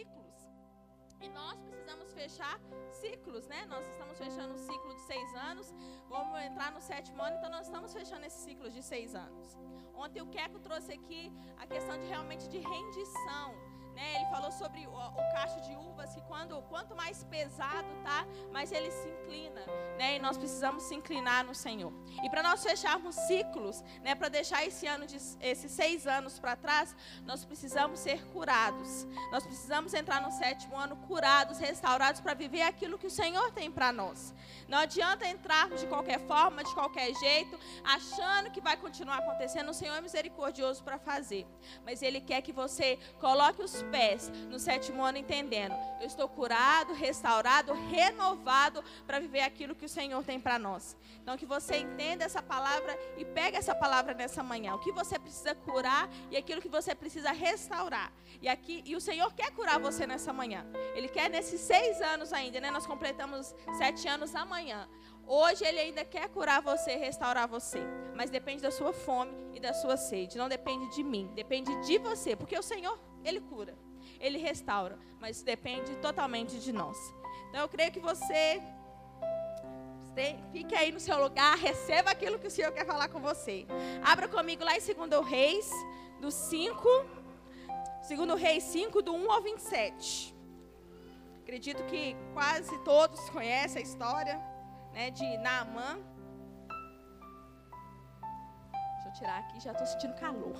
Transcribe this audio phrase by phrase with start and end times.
[0.00, 0.36] ciclos.
[1.20, 2.58] E nós precisamos fechar
[2.90, 3.66] ciclos, né?
[3.66, 5.74] Nós estamos fechando o ciclo de seis anos,
[6.08, 9.58] vamos entrar no sétimo ano, então nós estamos fechando esse ciclo de seis anos.
[9.94, 11.22] Ontem o Queco trouxe aqui
[11.58, 13.48] a questão de realmente de rendição.
[14.00, 14.16] Né?
[14.16, 18.72] Ele falou sobre o, o, cacho de uvas, que quando, quanto mais pesado tá, mais
[18.72, 19.60] ele se inclina.
[19.98, 20.16] Né?
[20.16, 21.92] E nós precisamos se inclinar no Senhor.
[22.24, 24.14] E para nós fecharmos ciclos, né?
[24.14, 26.96] para deixar esse ano de, esses seis anos para trás,
[27.26, 29.06] nós precisamos ser curados.
[29.30, 33.70] Nós precisamos entrar no sétimo ano curados, restaurados, para viver aquilo que o Senhor tem
[33.70, 34.34] para nós.
[34.66, 39.68] Não adianta entrarmos de qualquer forma, de qualquer jeito, achando que vai continuar acontecendo.
[39.68, 41.46] O Senhor é misericordioso para fazer.
[41.84, 45.74] Mas Ele quer que você coloque os pés no sétimo ano entendendo.
[46.00, 50.96] Eu estou curado, restaurado, renovado para viver aquilo que o Senhor tem para nós.
[51.22, 54.74] Então que você entenda essa palavra e pegue essa palavra nessa manhã.
[54.74, 58.12] O que você precisa curar e aquilo que você precisa restaurar.
[58.40, 60.64] E aqui e o Senhor quer curar você nessa manhã.
[60.94, 62.70] Ele quer nesses seis anos ainda, né?
[62.70, 64.88] Nós completamos sete anos amanhã.
[65.32, 67.80] Hoje ele ainda quer curar você, restaurar você,
[68.16, 70.36] mas depende da sua fome e da sua sede.
[70.36, 73.76] Não depende de mim, depende de você, porque o Senhor ele cura,
[74.18, 76.96] Ele restaura, mas depende totalmente de nós.
[77.48, 78.62] Então eu creio que você
[80.52, 83.66] fique aí no seu lugar, receba aquilo que o Senhor quer falar com você.
[84.02, 85.70] Abra comigo lá em 2 Reis,
[86.20, 86.88] do 5,
[88.08, 90.34] 2 Reis 5, do 1 ao 27.
[91.42, 94.40] Acredito que quase todos conhecem a história
[94.92, 95.98] né, de Naamã.
[98.94, 100.56] Deixa eu tirar aqui, já estou sentindo calor.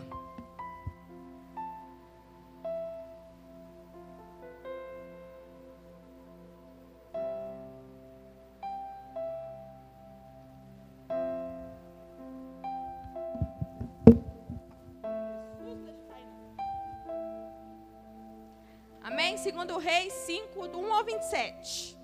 [19.81, 21.99] Reis 5, do 1 ao 27.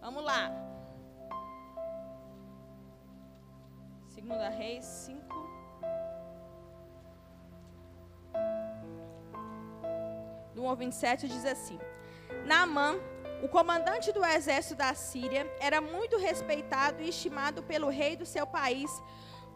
[0.00, 0.50] Vamos lá.
[4.08, 5.20] Segunda Reis 5.
[10.54, 11.78] Do 1 ao 27 diz assim:
[12.46, 12.94] Naamã,
[13.42, 18.46] o comandante do exército da Síria, era muito respeitado e estimado pelo rei do seu
[18.46, 18.90] país,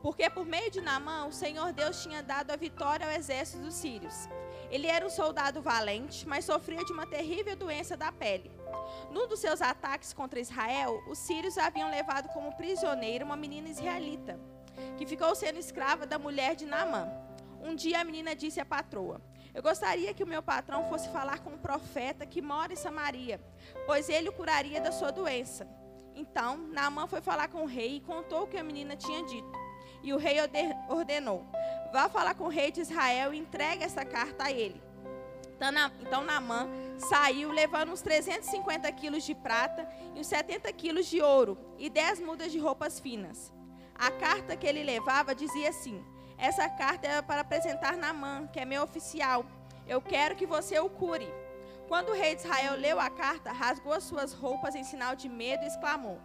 [0.03, 3.75] porque por meio de Naamã o Senhor Deus tinha dado a vitória ao exército dos
[3.75, 4.29] sírios.
[4.71, 8.51] Ele era um soldado valente, mas sofria de uma terrível doença da pele.
[9.11, 14.39] Num dos seus ataques contra Israel, os sírios haviam levado como prisioneira uma menina israelita,
[14.97, 17.09] que ficou sendo escrava da mulher de Naamã.
[17.63, 19.21] Um dia a menina disse à patroa:
[19.55, 23.41] Eu gostaria que o meu patrão fosse falar com um profeta que mora em Samaria,
[23.87, 25.67] pois ele o curaria da sua doença.
[26.15, 29.53] Então, Naamã foi falar com o rei e contou o que a menina tinha dito.
[30.03, 30.37] E o rei
[30.89, 31.45] ordenou:
[31.97, 34.83] Vá falar com o rei de Israel e entregue essa carta a ele.
[35.57, 36.69] Então, então Naamã
[36.99, 42.21] saiu levando uns 350 quilos de prata e uns 70 quilos de ouro e 10
[42.21, 43.51] mudas de roupas finas.
[43.95, 46.05] A carta que ele levava dizia assim:
[46.37, 49.47] Essa carta é para apresentar Naamã, que é meu oficial.
[49.89, 51.33] Eu quero que você o cure.
[51.89, 55.31] Quando o rei de Israel leu a carta, rasgou as suas roupas em sinal de
[55.31, 56.21] medo e exclamou: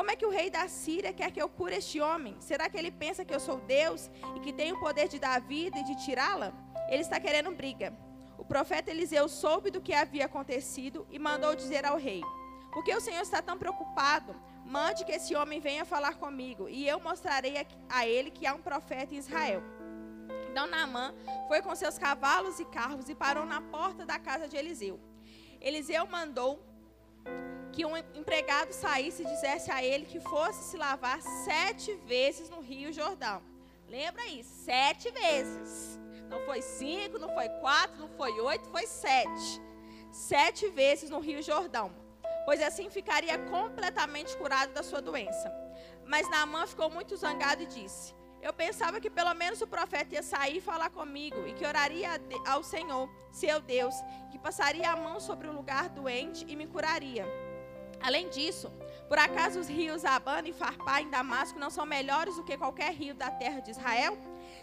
[0.00, 2.34] como é que o rei da Síria quer que eu cure este homem?
[2.40, 5.38] Será que ele pensa que eu sou Deus e que tenho o poder de dar
[5.42, 6.54] vida e de tirá-la?
[6.88, 7.92] Ele está querendo briga.
[8.38, 12.22] O profeta Eliseu soube do que havia acontecido e mandou dizer ao rei:
[12.72, 14.34] Por que o Senhor está tão preocupado?
[14.64, 18.62] Mande que esse homem venha falar comigo, e eu mostrarei a ele que há um
[18.62, 19.62] profeta em Israel.
[20.50, 21.14] Então Naamã
[21.46, 24.98] foi com seus cavalos e carros e parou na porta da casa de Eliseu.
[25.60, 26.58] Eliseu mandou
[27.72, 32.60] que um empregado saísse e dissesse a ele que fosse se lavar sete vezes no
[32.60, 33.42] Rio Jordão.
[33.88, 35.98] Lembra aí, sete vezes.
[36.28, 39.60] Não foi cinco, não foi quatro, não foi oito, foi sete.
[40.12, 41.92] Sete vezes no Rio Jordão.
[42.44, 45.52] Pois assim ficaria completamente curado da sua doença.
[46.06, 50.22] Mas Naamã ficou muito zangado e disse: Eu pensava que pelo menos o profeta ia
[50.22, 52.10] sair e falar comigo e que oraria
[52.46, 53.94] ao Senhor, seu Deus,
[54.30, 57.49] que passaria a mão sobre o lugar doente e me curaria.
[58.02, 58.72] Além disso,
[59.08, 62.92] por acaso os rios Abana e Farpá em Damasco não são melhores do que qualquer
[62.92, 64.16] rio da terra de Israel?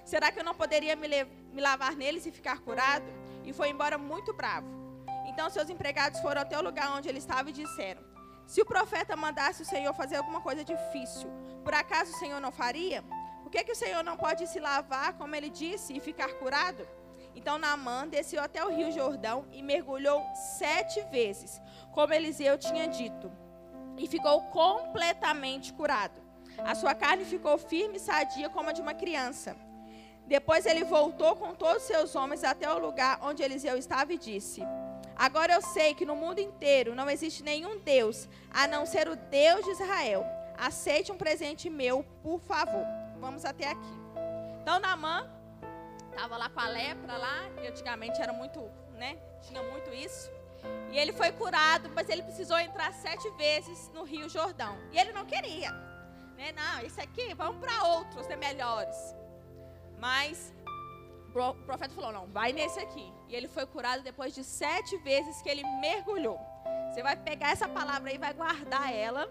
[0.04, 1.08] Será que eu não poderia me,
[1.54, 3.06] me lavar neles e ficar curado?
[3.44, 4.68] E foi embora muito bravo.
[5.28, 8.02] Então seus empregados foram até o lugar onde ele estava e disseram:
[8.46, 11.30] Se o profeta mandasse o Senhor fazer alguma coisa difícil,
[11.64, 13.04] por acaso o Senhor não faria?
[13.44, 16.86] Por que, que o Senhor não pode se lavar, como ele disse, e ficar curado?
[17.38, 20.26] Então Naamã desceu até o rio Jordão e mergulhou
[20.58, 21.62] sete vezes,
[21.92, 23.32] como Eliseu tinha dito,
[23.96, 26.20] e ficou completamente curado.
[26.58, 29.56] A sua carne ficou firme e sadia como a de uma criança.
[30.26, 34.18] Depois ele voltou com todos os seus homens até o lugar onde Eliseu estava e
[34.18, 34.64] disse:
[35.16, 39.16] Agora eu sei que no mundo inteiro não existe nenhum Deus a não ser o
[39.16, 40.26] Deus de Israel.
[40.58, 42.86] Aceite um presente meu, por favor.
[43.20, 43.96] Vamos até aqui.
[44.60, 45.37] Então, Namã
[46.18, 48.60] estava lá com a lepra lá, que antigamente era muito,
[48.96, 49.20] né?
[49.44, 50.32] Tinha muito isso.
[50.92, 54.76] E ele foi curado, mas ele precisou entrar sete vezes no Rio Jordão.
[54.92, 55.72] E ele não queria.
[56.36, 56.52] Né?
[56.54, 58.98] Não, esse aqui, vamos para outros, né, melhores.
[60.00, 60.52] Mas
[61.36, 63.14] o profeta falou: não, vai nesse aqui.
[63.28, 66.40] E ele foi curado depois de sete vezes que ele mergulhou.
[66.90, 69.28] Você vai pegar essa palavra aí e vai guardar ela.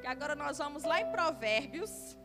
[0.00, 2.16] Que agora nós vamos lá em Provérbios.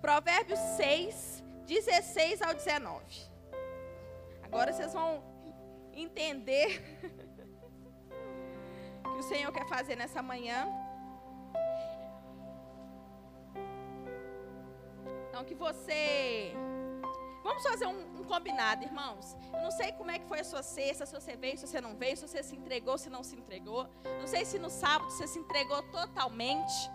[0.00, 3.04] Provérbios 6, 16 ao 19.
[4.42, 5.22] Agora vocês vão
[5.92, 6.82] entender
[9.04, 10.66] o que o Senhor quer fazer nessa manhã.
[15.28, 16.54] Então que você
[17.46, 19.36] Vamos fazer um, um, combinado, irmãos.
[19.54, 21.80] Eu não sei como é que foi a sua sexta, se você veio, se você
[21.80, 23.88] não veio, se você se entregou, se não se entregou.
[24.20, 26.90] Não sei se no sábado você se entregou totalmente.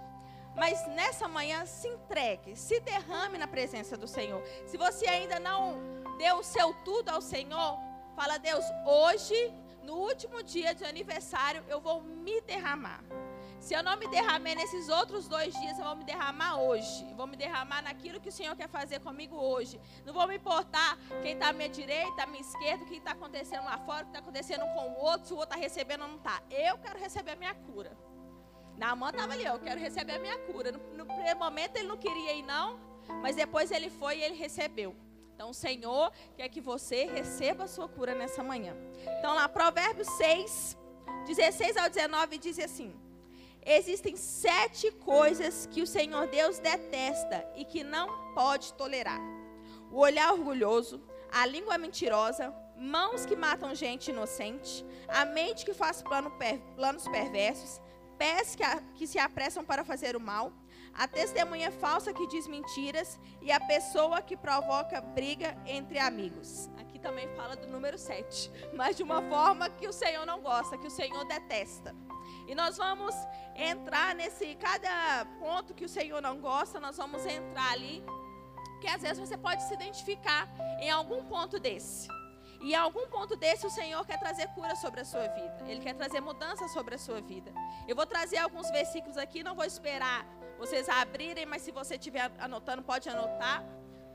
[0.56, 4.44] Mas nessa manhã se entregue, se derrame na presença do Senhor.
[4.66, 5.80] Se você ainda não
[6.18, 7.80] deu o seu tudo ao Senhor,
[8.16, 9.54] fala, Deus, hoje,
[9.84, 13.02] no último dia de aniversário, eu vou me derramar.
[13.60, 17.06] Se eu não me derramei nesses outros dois dias, eu vou me derramar hoje.
[17.14, 19.80] vou me derramar naquilo que o Senhor quer fazer comigo hoje.
[20.04, 23.12] Não vou me importar quem está à minha direita, à minha esquerda, o que está
[23.12, 26.02] acontecendo lá fora, o que está acontecendo com o outro, se o outro está recebendo
[26.02, 26.42] ou não está.
[26.50, 27.96] Eu quero receber a minha cura.
[28.82, 30.72] Na mão estava ali, eu quero receber a minha cura.
[30.72, 32.80] No, no primeiro momento ele não queria ir, não,
[33.22, 34.96] mas depois ele foi e ele recebeu.
[35.36, 38.76] Então o Senhor quer que você receba a sua cura nessa manhã.
[39.20, 40.76] Então lá, Provérbios 6,
[41.28, 42.92] 16 ao 19 diz assim.
[43.64, 49.22] Existem sete coisas que o Senhor Deus detesta e que não pode tolerar:
[49.92, 51.00] o olhar orgulhoso,
[51.32, 57.08] a língua mentirosa, mãos que matam gente inocente, a mente que faz plano per, planos
[57.08, 57.80] perversos,
[58.22, 60.54] pés que, a, que se apressam para fazer o mal,
[60.94, 66.70] a testemunha falsa que diz mentiras e a pessoa que provoca briga entre amigos.
[66.78, 70.78] Aqui também fala do número 7, mas de uma forma que o Senhor não gosta,
[70.78, 71.96] que o Senhor detesta.
[72.48, 73.16] E nós vamos
[73.56, 78.04] entrar nesse cada ponto que o Senhor não gosta, nós vamos entrar ali,
[78.80, 80.48] que às vezes você pode se identificar
[80.80, 82.08] em algum ponto desse.
[82.62, 85.58] E em algum ponto desse o Senhor quer trazer cura sobre a sua vida.
[85.68, 87.52] Ele quer trazer mudança sobre a sua vida.
[87.88, 90.26] Eu vou trazer alguns versículos aqui, não vou esperar
[90.60, 93.64] vocês abrirem, mas se você estiver anotando, pode anotar.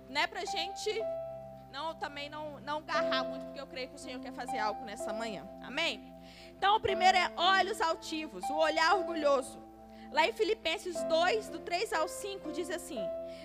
[0.08, 0.90] Não é pra gente
[1.72, 4.84] não também não não garrar muito, porque eu creio que o Senhor quer fazer algo
[4.84, 5.46] nessa manhã.
[5.62, 6.14] Amém?
[6.56, 9.60] Então, o primeiro é olhos altivos, o olhar orgulhoso.
[10.12, 13.00] Lá em Filipenses 2, do 3 ao 5, diz assim: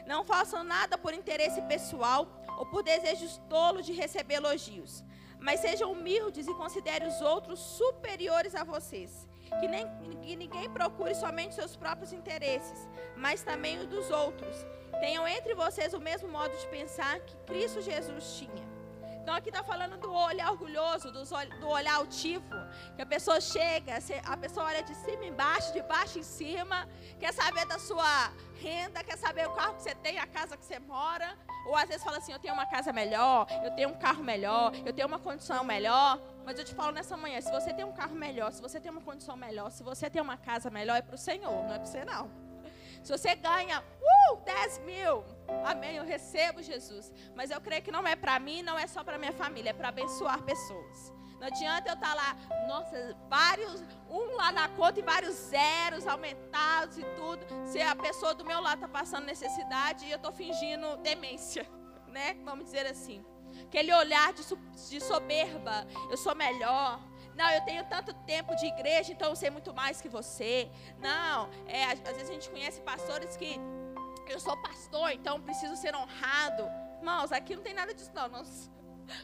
[0.05, 2.25] Não façam nada por interesse pessoal
[2.61, 5.03] ou por desejos tolos de receber elogios,
[5.39, 9.27] mas sejam humildes e considerem os outros superiores a vocês.
[9.59, 9.85] Que, nem,
[10.21, 12.87] que ninguém procure somente seus próprios interesses,
[13.17, 14.55] mas também os dos outros.
[14.99, 18.71] Tenham entre vocês o mesmo modo de pensar que Cristo Jesus tinha
[19.21, 22.55] então aqui está falando do olhar orgulhoso, do olhar altivo,
[22.95, 23.93] que a pessoa chega,
[24.25, 29.03] a pessoa olha de cima embaixo, de baixo em cima, quer saber da sua renda,
[29.03, 32.03] quer saber o carro que você tem, a casa que você mora, ou às vezes
[32.03, 35.19] fala assim, eu tenho uma casa melhor, eu tenho um carro melhor, eu tenho uma
[35.19, 36.19] condição melhor.
[36.45, 38.91] Mas eu te falo nessa manhã, se você tem um carro melhor, se você tem
[38.91, 41.77] uma condição melhor, se você tem uma casa melhor, é para o Senhor, não é
[41.77, 42.29] para você não.
[43.03, 45.23] Se você ganha uh, 10 mil,
[45.65, 47.11] amém, eu recebo Jesus.
[47.35, 49.73] Mas eu creio que não é para mim, não é só para minha família, é
[49.73, 51.11] para abençoar pessoas.
[51.41, 56.05] Não adianta eu estar tá lá, nossa, vários, um lá na conta e vários zeros
[56.05, 57.43] aumentados e tudo.
[57.65, 61.67] Se a pessoa do meu lado está passando necessidade e eu estou fingindo demência,
[62.09, 62.35] né?
[62.45, 63.25] Vamos dizer assim.
[63.63, 64.43] Aquele olhar de,
[64.87, 67.01] de soberba, eu sou melhor,
[67.35, 70.69] não, eu tenho tanto tempo de igreja, então eu sei muito mais que você.
[70.99, 73.59] Não, é, às vezes a gente conhece pastores que
[74.29, 76.69] eu sou pastor, então preciso ser honrado.
[76.99, 78.29] Irmãos, aqui não tem nada disso, não.
[78.29, 78.69] Nós,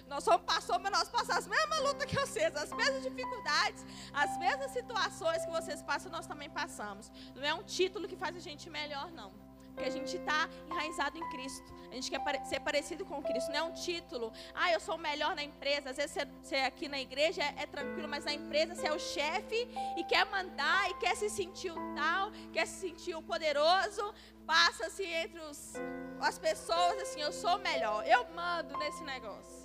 [0.08, 4.38] nós somos pastores, mas nós passamos a mesma luta que vocês, as mesmas dificuldades, as
[4.38, 7.12] mesmas situações que vocês passam, nós também passamos.
[7.36, 9.32] Não é um título que faz a gente melhor, não.
[9.78, 11.72] Porque a gente está enraizado em Cristo.
[11.92, 13.50] A gente quer ser parecido com Cristo.
[13.50, 14.34] Não é um título.
[14.56, 15.92] Ah, eu sou o melhor na empresa.
[15.92, 19.00] Às vezes você, aqui na igreja é, é, tranquilo, mas na empresa você é o
[19.00, 24.14] chefe e quer mandar e quer se sentir o tal, quer se sentir o poderoso.
[24.48, 25.76] Passa-se entre os,
[26.22, 28.04] as pessoas assim, eu sou o melhor.
[28.08, 29.57] Eu mando nesse negócio.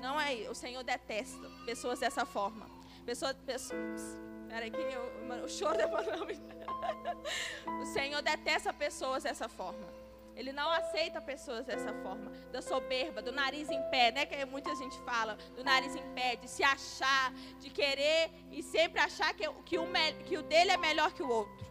[0.00, 2.66] Não é, o Senhor detesta pessoas dessa forma.
[3.04, 5.86] Pessoas, pessoas Peraí que eu, o choro da
[7.80, 9.86] O Senhor detesta pessoas dessa forma.
[10.34, 14.26] Ele não aceita pessoas dessa forma, da soberba, do nariz em pé, né?
[14.26, 19.00] Que muita gente fala, do nariz em pé, de se achar, de querer e sempre
[19.00, 19.86] achar que, que, o,
[20.24, 21.64] que o dele é melhor que o outro.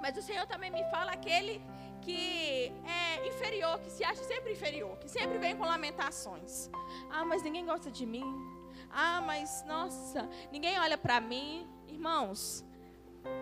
[0.00, 1.62] Mas o Senhor também me fala aquele
[2.02, 6.70] que é inferior, que se acha sempre inferior, que sempre vem com lamentações.
[7.10, 8.26] Ah, mas ninguém gosta de mim.
[8.90, 11.68] Ah, mas nossa, ninguém olha para mim.
[11.88, 12.64] Irmãos,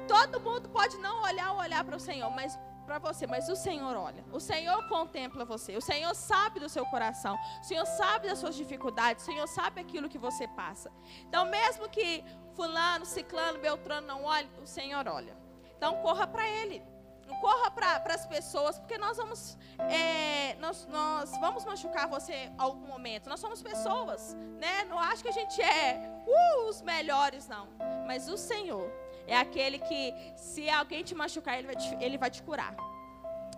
[0.06, 3.54] todo mundo pode não olhar ou olhar para o Senhor, mas para você, mas o
[3.54, 4.24] Senhor olha.
[4.32, 5.76] O Senhor contempla você.
[5.76, 7.38] O Senhor sabe do seu coração.
[7.60, 9.22] O Senhor sabe das suas dificuldades.
[9.22, 10.90] O Senhor sabe aquilo que você passa.
[11.28, 12.24] Então, mesmo que
[12.54, 15.36] fulano, ciclano, beltrano não olhe, o Senhor olha.
[15.76, 16.82] Então, corra para Ele.
[17.40, 22.86] Corra para as pessoas, porque nós vamos, é, nós, nós vamos machucar você em algum
[22.86, 23.28] momento.
[23.28, 24.84] Nós somos pessoas, né?
[24.84, 27.68] Não acho que a gente é uh, os melhores, não.
[28.06, 28.90] Mas o Senhor,
[29.26, 32.74] é aquele que, se alguém te machucar, ele vai te, ele vai te curar.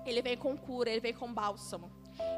[0.04, 1.90] Ele vem com cura, ele vem com bálsamo.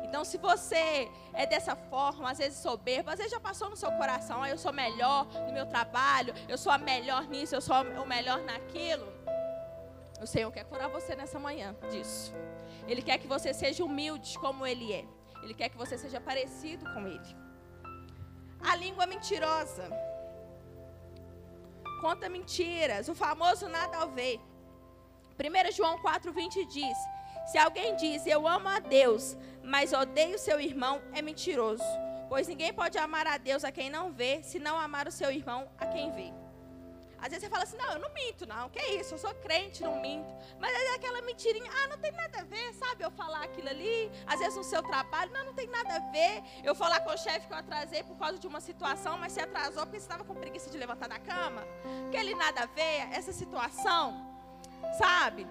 [0.04, 3.90] Então, se você é dessa forma, às vezes soberbo, às vezes já passou no seu
[3.92, 7.74] coração, ah, eu sou melhor no meu trabalho, eu sou a melhor nisso, eu sou
[7.82, 9.12] o melhor naquilo.
[10.24, 12.32] O Senhor quer curar você nessa manhã disso.
[12.88, 15.04] Ele quer que você seja humilde como Ele é.
[15.42, 17.36] Ele quer que você seja parecido com Ele.
[18.70, 19.86] A língua mentirosa
[22.00, 24.40] conta mentiras, o famoso nada a ver.
[25.38, 26.96] 1 João 4,20 diz:
[27.50, 31.84] Se alguém diz eu amo a Deus, mas odeio seu irmão, é mentiroso.
[32.30, 35.30] Pois ninguém pode amar a Deus a quem não vê, se não amar o seu
[35.30, 36.43] irmão a quem vê.
[37.24, 38.68] Às vezes você fala assim, não, eu não minto, não.
[38.68, 39.14] Que isso?
[39.14, 40.30] Eu sou crente, não minto.
[40.60, 43.02] Mas é aquela mentirinha, ah, não tem nada a ver, sabe?
[43.02, 46.42] Eu falar aquilo ali, às vezes no seu trabalho, não, não tem nada a ver.
[46.62, 49.40] Eu falar com o chefe que eu atrasei por causa de uma situação, mas se
[49.40, 51.66] atrasou porque você estava com preguiça de levantar da cama.
[52.08, 54.38] Aquele nada a ver, essa situação,
[54.98, 55.46] sabe?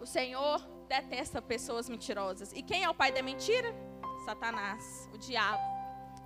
[0.00, 2.52] O Senhor detesta pessoas mentirosas.
[2.52, 3.72] E quem é o pai da mentira?
[4.24, 5.77] Satanás, o diabo.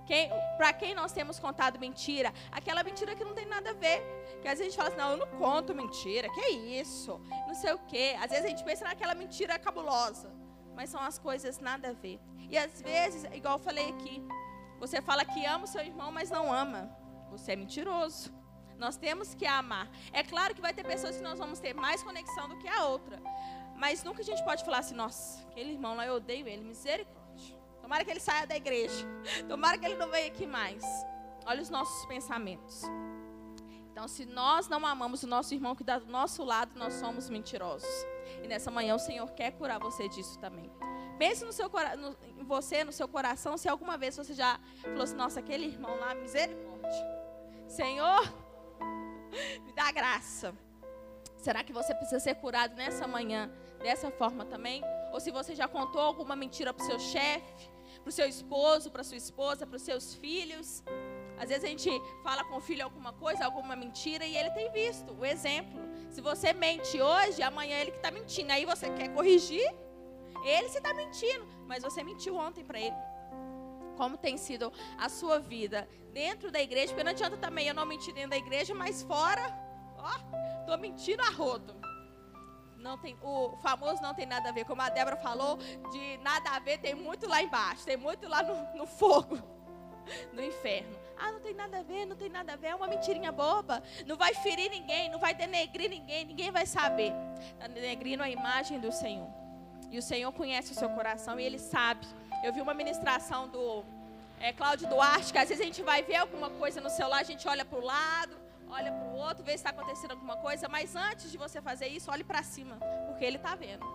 [0.05, 2.33] Quem, para quem nós temos contado mentira?
[2.51, 4.01] Aquela mentira que não tem nada a ver.
[4.41, 7.19] Que às vezes a gente fala assim, não, eu não conto mentira, que isso?
[7.47, 8.15] Não sei o quê.
[8.19, 10.31] Às vezes a gente pensa naquela mentira cabulosa.
[10.75, 12.19] Mas são as coisas nada a ver.
[12.49, 14.21] E às vezes, igual eu falei aqui,
[14.79, 16.95] você fala que ama o seu irmão, mas não ama.
[17.31, 18.33] Você é mentiroso.
[18.77, 19.89] Nós temos que amar.
[20.11, 22.85] É claro que vai ter pessoas que nós vamos ter mais conexão do que a
[22.85, 23.21] outra.
[23.77, 27.22] Mas nunca a gente pode falar assim, nossa, aquele irmão lá eu odeio ele, misericórdia.
[27.93, 29.05] Tomara que ele saia da igreja.
[29.47, 30.83] Tomara que ele não venha aqui mais.
[31.45, 32.81] Olha os nossos pensamentos.
[33.91, 37.29] Então, se nós não amamos o nosso irmão que está do nosso lado, nós somos
[37.29, 37.87] mentirosos.
[38.41, 40.71] E nessa manhã o Senhor quer curar você disso também.
[41.19, 45.03] Pense no seu, no, em você, no seu coração, se alguma vez você já falou
[45.03, 47.05] assim, nossa, aquele irmão lá, misericórdia.
[47.67, 48.23] Senhor,
[49.63, 50.51] me dá graça.
[51.37, 53.51] Será que você precisa ser curado nessa manhã,
[53.83, 54.81] dessa forma também?
[55.11, 57.71] Ou se você já contou alguma mentira para o seu chefe,
[58.03, 60.83] para o seu esposo, para sua esposa, para os seus filhos.
[61.37, 61.89] Às vezes a gente
[62.21, 65.81] fala com o filho alguma coisa, alguma mentira, e ele tem visto o exemplo.
[66.11, 68.51] Se você mente hoje, amanhã ele que está mentindo.
[68.51, 69.65] Aí você quer corrigir,
[70.43, 72.95] ele se está mentindo, mas você mentiu ontem para ele.
[73.95, 77.85] Como tem sido a sua vida dentro da igreja, porque não adianta também eu não
[77.85, 79.43] mentir dentro da igreja, mas fora,
[79.97, 81.73] ó, estou mentindo a rodo
[82.83, 86.51] não tem, o famoso não tem nada a ver, como a Débora falou, de nada
[86.51, 89.39] a ver, tem muito lá embaixo, tem muito lá no, no fogo,
[90.33, 91.01] no inferno.
[91.17, 93.81] Ah, não tem nada a ver, não tem nada a ver, é uma mentirinha boba.
[94.05, 97.13] Não vai ferir ninguém, não vai denegrir ninguém, ninguém vai saber.
[97.53, 99.29] Está denegrindo a imagem do Senhor.
[99.89, 102.05] E o Senhor conhece o seu coração e Ele sabe.
[102.43, 103.85] Eu vi uma ministração do
[104.41, 107.23] é, Cláudio Duarte, que às vezes a gente vai ver alguma coisa no celular, a
[107.23, 108.42] gente olha para o lado,
[108.77, 111.87] olha para o outro, vê se está acontecendo alguma coisa, mas antes de você fazer
[111.87, 112.75] isso, olhe para cima,
[113.07, 113.85] porque ele está vendo.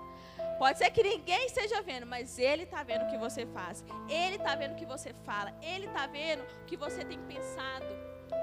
[0.58, 3.84] Pode ser que ninguém esteja vendo, mas ele está vendo o que você faz.
[4.08, 5.52] Ele está vendo o que você fala.
[5.62, 7.86] Ele está vendo o que você tem pensado.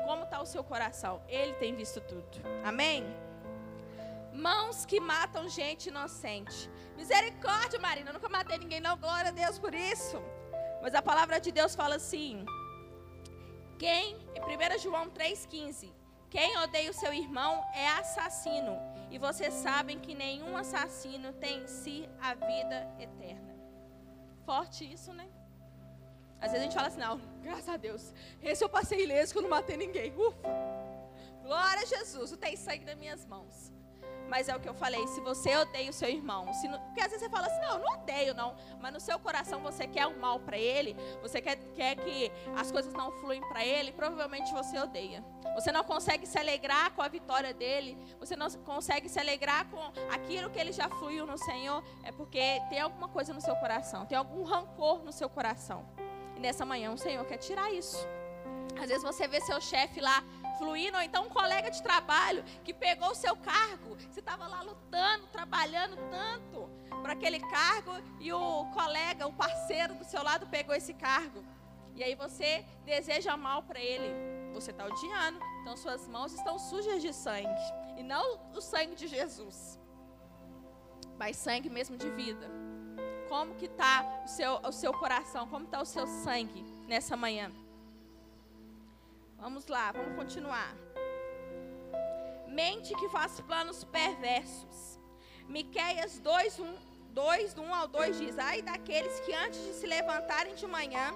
[0.05, 1.21] Como está o seu coração.
[1.27, 2.37] Ele tem visto tudo.
[2.63, 3.03] Amém?
[4.33, 6.69] Mãos que matam gente inocente.
[6.95, 8.09] Misericórdia, Marina.
[8.09, 8.97] Eu nunca matei ninguém, não.
[8.97, 10.17] Glória a Deus por isso.
[10.81, 12.45] Mas a palavra de Deus fala assim.
[13.77, 15.91] Quem, em 1 João 3,15,
[16.35, 18.77] quem odeia o seu irmão é assassino.
[19.09, 23.55] E vocês sabem que nenhum assassino tem em si a vida eterna.
[24.45, 25.29] Forte isso, né?
[26.41, 28.13] Às vezes a gente fala assim, não, graças a Deus.
[28.43, 30.13] Esse eu passei ileso que eu não matei ninguém.
[30.13, 30.49] Ufa.
[31.41, 33.71] Glória a Jesus, não tem sangue nas minhas mãos.
[34.29, 37.01] Mas é o que eu falei, se você odeia o seu irmão, se não, porque
[37.01, 39.87] às vezes você fala assim, não, eu não odeio não, mas no seu coração você
[39.87, 43.91] quer o mal para ele, você quer, quer que as coisas não fluem para ele,
[43.91, 45.23] provavelmente você odeia.
[45.53, 49.79] Você não consegue se alegrar com a vitória dele, você não consegue se alegrar com
[50.11, 54.05] aquilo que ele já fluiu no Senhor, é porque tem alguma coisa no seu coração,
[54.05, 55.85] tem algum rancor no seu coração.
[56.35, 58.05] E nessa manhã o Senhor quer tirar isso.
[58.77, 60.23] Às vezes você vê seu chefe lá
[60.57, 63.95] fluindo, ou então um colega de trabalho que pegou o seu cargo.
[64.09, 66.69] Você estava lá lutando, trabalhando tanto
[67.01, 71.43] para aquele cargo e o colega, o parceiro do seu lado pegou esse cargo.
[71.95, 74.13] E aí você deseja mal para ele.
[74.53, 77.47] Você está odiando, então suas mãos estão sujas de sangue.
[77.97, 79.79] E não o sangue de Jesus,
[81.17, 82.49] mas sangue mesmo de vida.
[83.29, 85.47] Como que está o seu, o seu coração?
[85.47, 87.51] Como está o seu sangue nessa manhã?
[89.45, 90.75] Vamos lá, vamos continuar.
[92.47, 94.99] Mente que faz planos perversos.
[95.47, 96.75] Miqueias 2, 1,
[97.11, 101.13] 2, 1 ao 2 diz: Ai daqueles que antes de se levantarem de manhã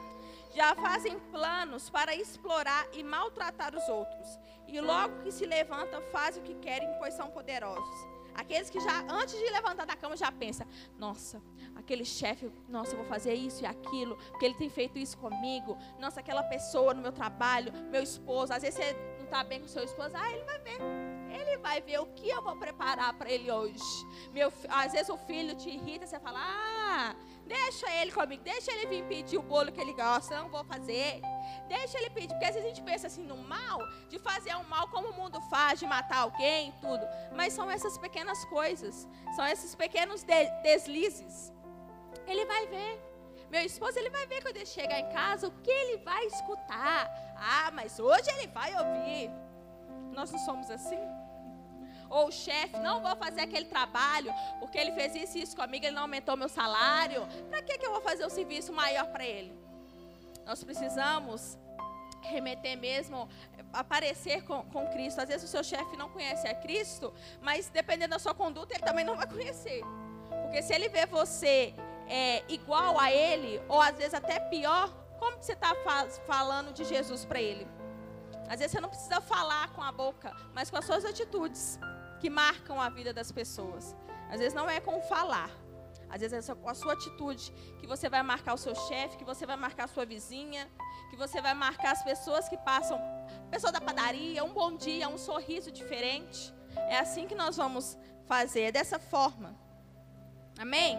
[0.53, 4.37] já fazem planos para explorar e maltratar os outros.
[4.67, 8.18] E logo que se levantam, fazem o que querem, pois são poderosos.
[8.39, 10.65] Aqueles que já, antes de levantar da cama, já pensa:
[10.97, 11.41] nossa,
[11.75, 15.77] aquele chefe, nossa, eu vou fazer isso e aquilo, porque ele tem feito isso comigo.
[15.99, 18.53] Nossa, aquela pessoa no meu trabalho, meu esposo.
[18.53, 20.77] Às vezes você não está bem com seu esposo, ah, ele vai ver.
[21.37, 23.83] Ele vai ver o que eu vou preparar para ele hoje.
[24.31, 27.15] Meu, às vezes o filho te irrita, você fala: ah,
[27.49, 31.19] deixa ele comigo, deixa ele vir pedir o bolo que ele gosta, não vou fazer.
[31.67, 34.63] Deixa ele pedir, porque às vezes a gente pensa assim no mal, de fazer um
[34.65, 37.05] mal como o mundo faz, de matar alguém, tudo.
[37.35, 41.51] Mas são essas pequenas coisas, são esses pequenos de deslizes.
[42.27, 42.93] Ele vai ver.
[43.49, 47.09] Meu esposo, ele vai ver quando ele chegar em casa o que ele vai escutar.
[47.35, 49.31] Ah, mas hoje ele vai ouvir.
[50.13, 51.18] Nós não somos assim?
[52.09, 55.85] Ou o chefe, não vou fazer aquele trabalho, porque ele fez isso e isso comigo,
[55.85, 57.27] ele não aumentou meu salário.
[57.49, 59.53] Para que, que eu vou fazer um serviço maior para ele?
[60.45, 61.57] Nós precisamos
[62.21, 63.29] remeter mesmo,
[63.71, 65.21] aparecer com, com Cristo.
[65.21, 68.83] Às vezes o seu chefe não conhece a Cristo, mas dependendo da sua conduta, ele
[68.83, 69.83] também não vai conhecer.
[70.43, 71.73] Porque se ele vê você
[72.07, 75.75] é, igual a ele, ou às vezes até pior, como que você está
[76.25, 77.67] falando de Jesus para ele?
[78.47, 81.77] Às vezes você não precisa falar com a boca, mas com as suas atitudes
[82.19, 83.95] que marcam a vida das pessoas.
[84.29, 85.49] Às vezes não é com falar,
[86.09, 89.23] às vezes é com a sua atitude que você vai marcar o seu chefe, que
[89.23, 90.69] você vai marcar a sua vizinha,
[91.09, 92.99] que você vai marcar as pessoas que passam,
[93.49, 96.53] pessoa da padaria, um bom dia, um sorriso diferente.
[96.87, 99.55] É assim que nós vamos fazer, é dessa forma.
[100.57, 100.97] Amém?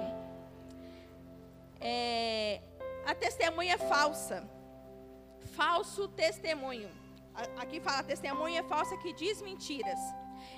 [1.81, 2.61] É,
[3.07, 4.49] a testemunha falsa.
[5.57, 6.91] Falso testemunho.
[7.59, 9.99] Aqui fala testemunha falsa que diz mentiras.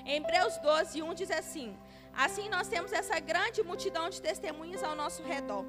[0.05, 1.77] Em Hebreus 12, 1 diz assim:
[2.15, 5.65] Assim nós temos essa grande multidão de testemunhas ao nosso redor.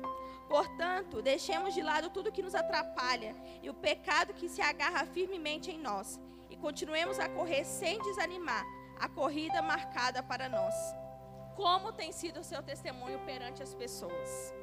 [0.47, 5.71] Portanto, deixemos de lado tudo que nos atrapalha e o pecado que se agarra firmemente
[5.71, 8.65] em nós, e continuemos a correr sem desanimar
[8.99, 10.75] a corrida marcada para nós.
[11.55, 14.53] Como tem sido o seu testemunho perante as pessoas?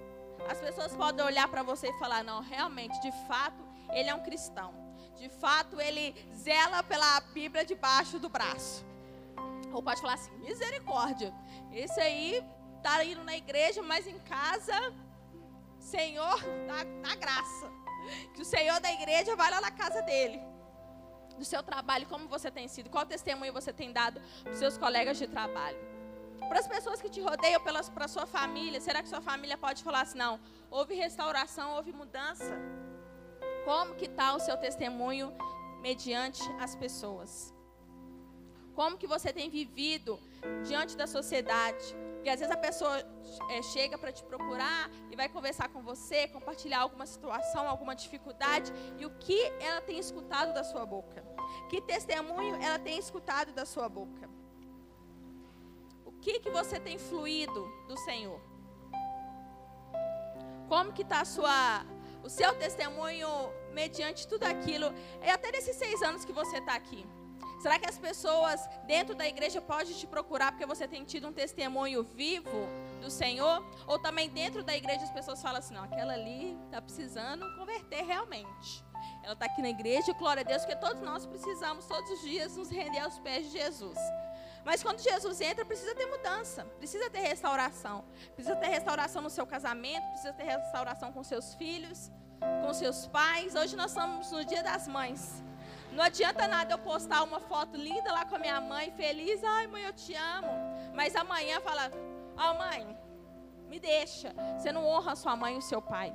[0.48, 4.22] As pessoas podem olhar para você e falar: não, realmente, de fato, ele é um
[4.22, 4.72] cristão.
[5.16, 8.84] De fato, ele zela pela Bíblia debaixo do braço.
[9.72, 11.33] Ou pode falar assim: misericórdia.
[11.72, 12.44] Esse aí
[12.76, 14.74] está indo na igreja, mas em casa,
[15.78, 16.38] Senhor,
[17.02, 17.70] dá, graça.
[18.35, 20.40] Que o Senhor da igreja vai lá na casa dele.
[21.38, 24.76] Do seu trabalho, como você tem sido, qual testemunho você tem dado para os seus
[24.76, 25.78] colegas de trabalho.
[26.48, 29.83] Para as pessoas que te rodeiam, para a sua família, será que sua família pode
[29.83, 32.59] falar assim, não, houve restauração, houve mudança?
[33.64, 35.33] Como que está o seu testemunho
[35.80, 37.54] mediante as pessoas?
[38.80, 40.18] Como que você tem vivido
[40.64, 41.84] diante da sociedade?
[42.14, 42.96] Porque às vezes a pessoa
[43.50, 48.72] é, chega para te procurar e vai conversar com você, compartilhar alguma situação, alguma dificuldade,
[48.98, 51.22] e o que ela tem escutado da sua boca?
[51.68, 54.30] Que testemunho ela tem escutado da sua boca?
[56.06, 58.40] O que que você tem fluído do Senhor?
[60.70, 61.84] Como que está sua,
[62.24, 63.28] o seu testemunho
[63.74, 64.86] mediante tudo aquilo?
[65.20, 67.06] É até nesses seis anos que você está aqui.
[67.60, 71.32] Será que as pessoas dentro da igreja podem te procurar porque você tem tido um
[71.32, 72.66] testemunho vivo
[73.02, 73.62] do Senhor?
[73.86, 78.02] Ou também dentro da igreja as pessoas falam assim: não, aquela ali está precisando converter
[78.02, 78.82] realmente.
[79.22, 82.56] Ela está aqui na igreja, glória a Deus, porque todos nós precisamos todos os dias
[82.56, 83.98] nos render aos pés de Jesus.
[84.64, 88.04] Mas quando Jesus entra, precisa ter mudança, precisa ter restauração.
[88.34, 92.10] Precisa ter restauração no seu casamento, precisa ter restauração com seus filhos,
[92.64, 93.54] com seus pais.
[93.54, 95.42] Hoje nós estamos no Dia das Mães.
[95.92, 99.66] Não adianta nada eu postar uma foto linda lá com a minha mãe, feliz, ai
[99.66, 100.48] mãe, eu te amo.
[100.94, 101.90] Mas amanhã fala:
[102.37, 102.96] Ó oh, mãe,
[103.68, 104.35] me deixa.
[104.59, 106.14] Você não honra sua mãe e o seu pai.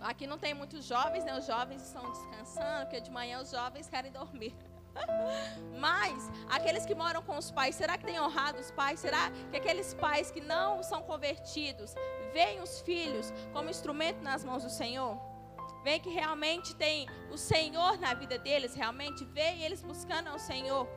[0.00, 1.36] Aqui não tem muitos jovens, né?
[1.36, 4.54] Os jovens estão descansando, porque de manhã os jovens querem dormir.
[5.78, 9.00] Mas aqueles que moram com os pais, será que têm honrado os pais?
[9.00, 11.94] Será que aqueles pais que não são convertidos
[12.32, 15.33] veem os filhos como instrumento nas mãos do Senhor?
[15.84, 20.88] Vê que realmente tem o Senhor na vida deles, realmente vê eles buscando ao Senhor.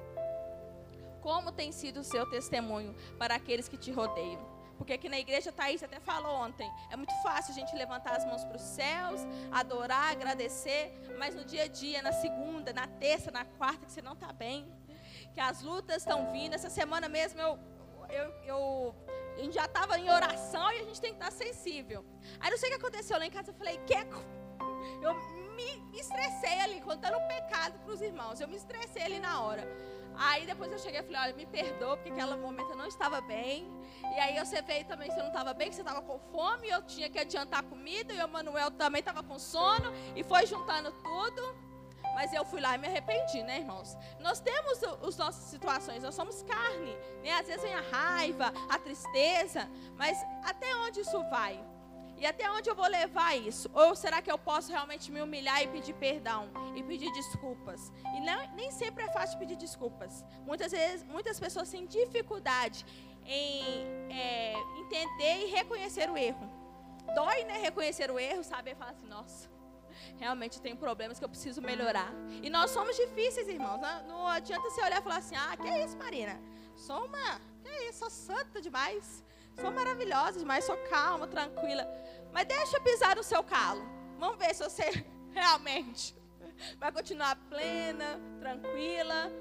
[1.21, 4.41] Como tem sido o seu testemunho para aqueles que te rodeiam?
[4.77, 8.23] Porque aqui na igreja, Thaís até falou ontem, é muito fácil a gente levantar as
[8.25, 9.21] mãos para os céus,
[9.51, 14.01] adorar, agradecer, mas no dia a dia, na segunda, na terça, na quarta, que você
[14.01, 14.71] não está bem,
[15.33, 16.53] que as lutas estão vindo.
[16.53, 17.59] Essa semana mesmo eu,
[18.09, 18.95] eu, eu
[19.35, 22.05] a gente já estava em oração e a gente tem que estar sensível.
[22.39, 24.23] Aí não sei o que aconteceu lá em casa, eu falei, Queco,
[25.01, 25.13] eu
[25.55, 29.67] me, estressei ali, contando um pecado para os irmãos, eu me estressei ali na hora.
[30.15, 33.21] Aí depois eu cheguei e falei, olha, me perdoa, porque aquele momento eu não estava
[33.21, 33.67] bem.
[34.15, 36.81] E aí você veio também, você não estava bem, que você estava com fome, eu
[36.83, 41.67] tinha que adiantar comida, e o Manuel também estava com sono, e foi juntando tudo.
[42.15, 43.95] Mas eu fui lá e me arrependi, né, irmãos?
[44.19, 47.33] Nós temos as nossas situações, nós somos carne, né?
[47.33, 51.63] Às vezes vem a raiva, a tristeza, mas até onde isso vai?
[52.17, 53.69] E até onde eu vou levar isso?
[53.73, 57.91] Ou será que eu posso realmente me humilhar e pedir perdão e pedir desculpas?
[58.15, 60.25] E não, nem sempre é fácil pedir desculpas.
[60.45, 62.85] Muitas vezes, muitas pessoas têm dificuldade
[63.23, 66.49] em é, entender e reconhecer o erro.
[67.13, 67.59] Dói, né?
[67.59, 69.49] Reconhecer o erro, saber falar assim, nossa,
[70.17, 72.11] realmente tem problemas que eu preciso melhorar.
[72.41, 73.79] E nós somos difíceis, irmãos.
[74.07, 76.39] Não, adianta você olhar e falar assim, ah, que é isso, Marina?
[76.75, 79.23] Sou uma, que é isso, sou santa demais.
[79.59, 81.87] Sou maravilhosa demais, sou calma, tranquila.
[82.31, 83.81] Mas deixa pisar no seu calo.
[84.19, 86.15] Vamos ver se você realmente
[86.79, 89.31] vai continuar plena, tranquila.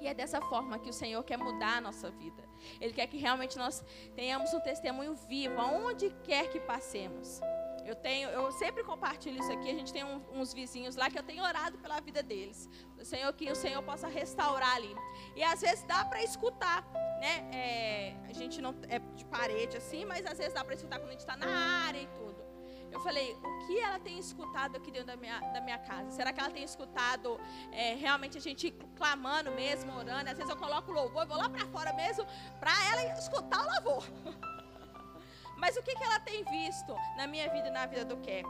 [0.00, 2.42] E é dessa forma que o Senhor quer mudar a nossa vida.
[2.80, 7.40] Ele quer que realmente nós tenhamos um testemunho vivo, aonde quer que passemos.
[7.86, 9.70] Eu tenho, eu sempre compartilho isso aqui.
[9.70, 12.68] A gente tem um, uns vizinhos lá que eu tenho orado pela vida deles.
[12.98, 14.94] O Senhor que o Senhor possa restaurar ali.
[15.34, 16.84] E às vezes dá para escutar,
[17.20, 17.50] né?
[17.52, 21.08] É, a gente não é de parede assim, mas às vezes dá para escutar quando
[21.08, 22.50] a gente está na área e tudo.
[22.92, 26.10] Eu falei, o que ela tem escutado aqui dentro da minha, da minha casa?
[26.10, 27.40] Será que ela tem escutado
[27.70, 30.28] é, realmente a gente clamando mesmo, orando?
[30.28, 32.26] Às vezes eu coloco o louvor vou lá para fora mesmo
[32.58, 34.04] para ela escutar o louvor.
[35.60, 38.42] Mas o que, que ela tem visto na minha vida e na vida do Ké?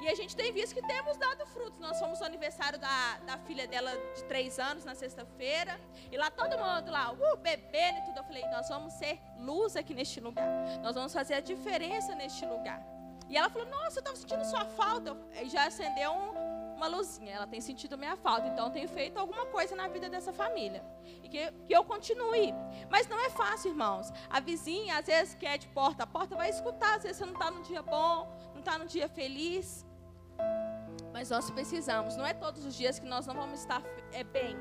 [0.00, 1.78] E a gente tem visto que temos dado frutos.
[1.80, 5.80] Nós fomos no aniversário da, da filha dela de três anos na sexta-feira.
[6.12, 8.18] E lá todo mundo lá, uh, bebendo e tudo.
[8.18, 10.46] Eu falei, nós vamos ser luz aqui neste lugar.
[10.82, 12.80] Nós vamos fazer a diferença neste lugar.
[13.28, 15.16] E ela falou, nossa, eu estava sentindo sua falta.
[15.42, 16.34] E já acendeu um,
[16.74, 17.36] uma luzinha.
[17.36, 18.48] Ela tem sentido minha falta.
[18.48, 20.84] Então, eu tenho feito alguma coisa na vida dessa família.
[21.22, 22.52] E que, que eu continue.
[22.90, 24.12] Mas não é fácil, irmãos.
[24.28, 26.96] A vizinha, às vezes, quer de porta a porta, vai escutar.
[26.96, 29.86] Às vezes, você não está num dia bom, não está num dia feliz.
[31.12, 32.16] Mas nós precisamos.
[32.16, 33.82] Não é todos os dias que nós não vamos estar
[34.12, 34.56] é, bem.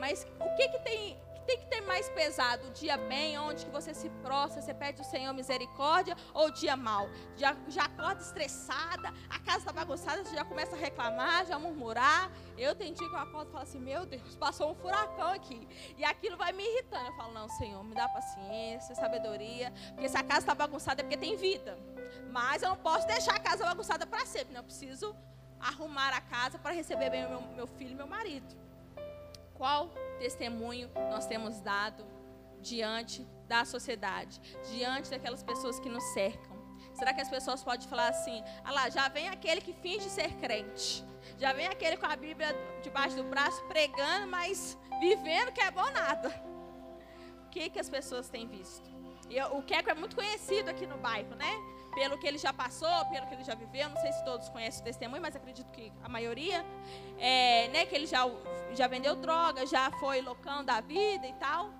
[0.00, 2.68] Mas o que, que tem tem que ter mais pesado?
[2.68, 6.50] O dia bem, onde que você se prostra, você pede o Senhor misericórdia, ou o
[6.50, 7.08] dia mal?
[7.36, 12.30] Já, já acorda estressada, a casa está bagunçada, você já começa a reclamar, já murmurar.
[12.56, 15.66] Eu tenho dia que eu acordo e falo assim, meu Deus, passou um furacão aqui.
[15.96, 17.06] E aquilo vai me irritando.
[17.06, 21.04] Eu falo, não, Senhor, me dá paciência, sabedoria, porque se a casa está bagunçada é
[21.04, 21.78] porque tem vida.
[22.30, 24.60] Mas eu não posso deixar a casa bagunçada para sempre, né?
[24.60, 25.14] Eu preciso
[25.60, 28.54] arrumar a casa para receber bem o meu, meu filho e meu marido.
[29.54, 29.88] Qual
[30.18, 32.04] testemunho nós temos dado
[32.60, 34.40] diante da sociedade,
[34.70, 36.54] diante daquelas pessoas que nos cercam?
[36.92, 40.32] Será que as pessoas podem falar assim: ah lá, já vem aquele que finge ser
[40.34, 41.04] crente,
[41.38, 42.48] já vem aquele com a Bíblia
[42.82, 46.28] debaixo do braço pregando, mas vivendo que é bom nada?
[47.46, 48.92] O que, que as pessoas têm visto?
[49.30, 51.52] E o Queco é muito conhecido aqui no bairro, né?
[51.94, 53.88] Pelo que ele já passou, pelo que ele já viveu.
[53.88, 56.64] Não sei se todos conhecem o testemunho, mas acredito que a maioria.
[57.18, 58.24] É, né, que ele já,
[58.72, 61.70] já vendeu droga, já foi loucão da vida e tal.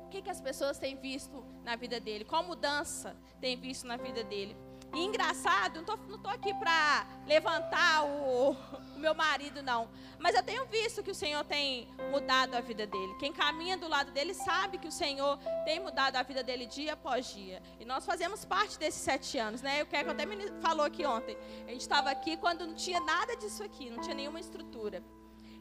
[0.00, 2.24] O que, que as pessoas têm visto na vida dele?
[2.24, 4.56] Qual mudança tem visto na vida dele?
[4.94, 8.56] E engraçado, não tô, não tô aqui para levantar o,
[9.04, 9.82] meu marido, não.
[10.18, 13.14] Mas eu tenho visto que o Senhor tem mudado a vida dele.
[13.22, 16.94] Quem caminha do lado dele sabe que o Senhor tem mudado a vida dele dia
[16.94, 17.62] após dia.
[17.78, 19.82] E nós fazemos parte desses sete anos, né?
[19.82, 20.36] Eu quero que até me
[20.66, 21.36] falou aqui ontem.
[21.66, 25.02] A gente estava aqui quando não tinha nada disso aqui, não tinha nenhuma estrutura.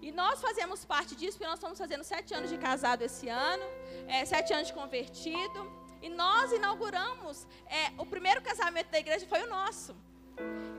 [0.01, 3.65] E nós fazemos parte disso, porque nós estamos fazendo sete anos de casado esse ano,
[4.07, 5.59] é, sete anos de convertido.
[6.01, 9.95] E nós inauguramos, é, o primeiro casamento da igreja foi o nosso.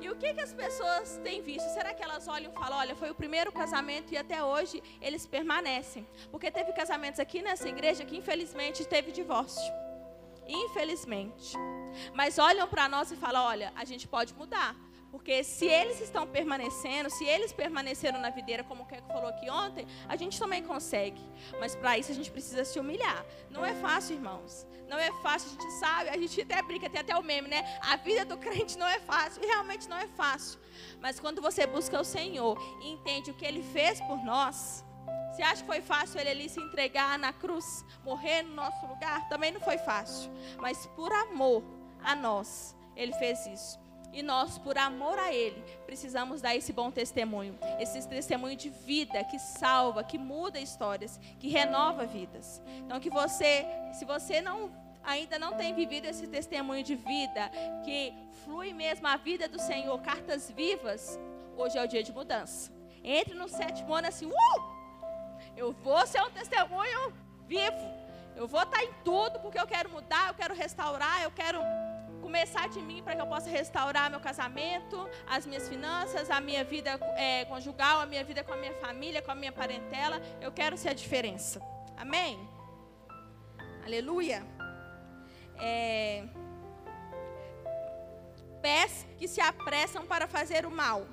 [0.05, 1.67] E o que, que as pessoas têm visto?
[1.71, 5.27] Será que elas olham e falam: olha, foi o primeiro casamento e até hoje eles
[5.27, 6.07] permanecem?
[6.31, 9.73] Porque teve casamentos aqui nessa igreja que infelizmente teve divórcio.
[10.47, 11.57] Infelizmente.
[12.13, 14.77] Mas olham para nós e falam: olha, a gente pode mudar.
[15.15, 19.49] Porque se eles estão permanecendo, se eles permaneceram na videira, como o Keco falou aqui
[19.49, 21.23] ontem, a gente também consegue.
[21.61, 23.25] Mas para isso a gente precisa se humilhar.
[23.49, 24.67] Não é fácil, irmãos.
[24.89, 27.79] Não é fácil, a gente sabe, a gente até brinca, tem até o meme, né?
[27.83, 30.59] A vida do crente não é fácil, e realmente não é fácil.
[31.01, 34.85] Mas quando você busca o Senhor e entende o que Ele fez por nós,
[35.31, 39.29] você acha que foi fácil ele ali se entregar na cruz, morrer no nosso lugar?
[39.29, 40.29] Também não foi fácil.
[40.59, 41.63] Mas por amor
[42.03, 43.84] a nós, ele fez isso.
[44.15, 47.59] E nós, por amor a Ele, precisamos dar esse bom testemunho.
[47.81, 52.63] Esse testemunho de vida que salva, que muda histórias, que renova vidas.
[52.79, 54.71] Então, que você, se você não
[55.03, 57.51] ainda não tem vivido esse testemunho de vida,
[57.85, 61.21] que flui mesmo a vida do Senhor, cartas vivas,
[61.57, 62.73] hoje é o dia de mudança.
[63.03, 64.75] Entre no sétimo ano assim, uh!
[65.57, 67.13] Eu vou ser um testemunho
[67.47, 67.95] vivo.
[68.35, 71.61] Eu vou estar em tudo porque eu quero mudar, eu quero restaurar, eu quero
[72.35, 76.65] começar de mim para que eu possa restaurar meu casamento, as minhas finanças, a minha
[76.65, 80.21] vida é, conjugal, a minha vida com a minha família, com a minha parentela.
[80.41, 81.63] Eu quero ser a diferença.
[81.97, 82.37] Amém?
[83.85, 84.45] Aleluia.
[85.61, 86.25] É,
[88.61, 91.07] pés que se apressam para fazer o mal.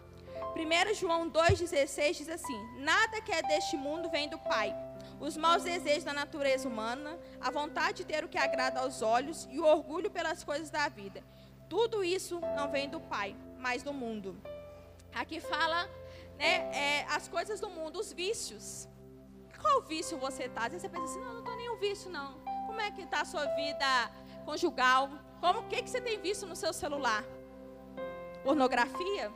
[0.55, 4.75] 1 João 2,16 diz assim: Nada que é deste mundo vem do Pai
[5.21, 9.47] os maus desejos da natureza humana, a vontade de ter o que agrada aos olhos
[9.51, 11.23] e o orgulho pelas coisas da vida.
[11.69, 14.35] Tudo isso não vem do Pai, mas do mundo.
[15.13, 15.87] Aqui fala
[16.39, 18.89] né, é, as coisas do mundo, os vícios.
[19.61, 20.65] Qual vício você está?
[20.65, 22.41] Às vezes você pensa assim, não, não estou nenhum vício, não.
[22.65, 23.85] Como é que está a sua vida
[24.43, 25.07] conjugal?
[25.39, 27.23] Como que, que você tem visto no seu celular?
[28.43, 29.31] Pornografia?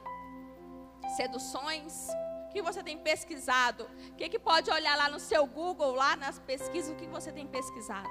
[1.15, 2.07] Seduções?
[2.55, 3.83] Que você tem pesquisado?
[4.11, 7.45] O que, pode olhar lá no seu Google, lá nas pesquisas, o que você tem
[7.45, 8.07] pesquisado?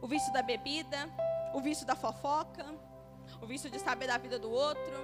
[0.00, 1.12] O vício da bebida,
[1.52, 2.64] o vício da fofoca,
[3.42, 4.96] o vício de saber da vida do outro.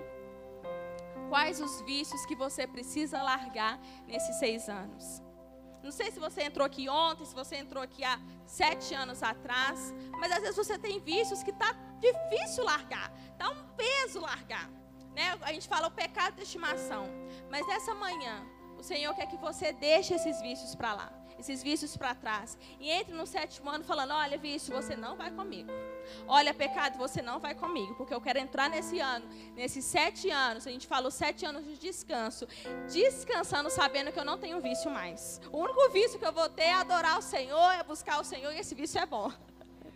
[1.29, 5.21] Quais os vícios que você precisa largar nesses seis anos?
[5.83, 9.93] Não sei se você entrou aqui ontem, se você entrou aqui há sete anos atrás,
[10.21, 14.71] mas às vezes você tem vícios que está difícil largar, está um peso largar.
[15.17, 15.37] Né?
[15.43, 17.07] A gente fala o pecado de estimação.
[17.51, 18.47] Mas nessa manhã,
[18.83, 22.59] o Senhor quer que você deixe esses vícios para lá, esses vícios para trás.
[22.81, 25.71] E entre no sétimo ano falando: olha, vício, você não vai comigo.
[26.27, 30.67] Olha, pecado, você não vai comigo, porque eu quero entrar nesse ano, nesses sete anos.
[30.67, 32.45] A gente falou sete anos de descanso,
[32.93, 35.41] descansando, sabendo que eu não tenho vício mais.
[35.53, 38.53] O único vício que eu vou ter é adorar o Senhor, é buscar o Senhor,
[38.53, 39.31] e esse vício é bom.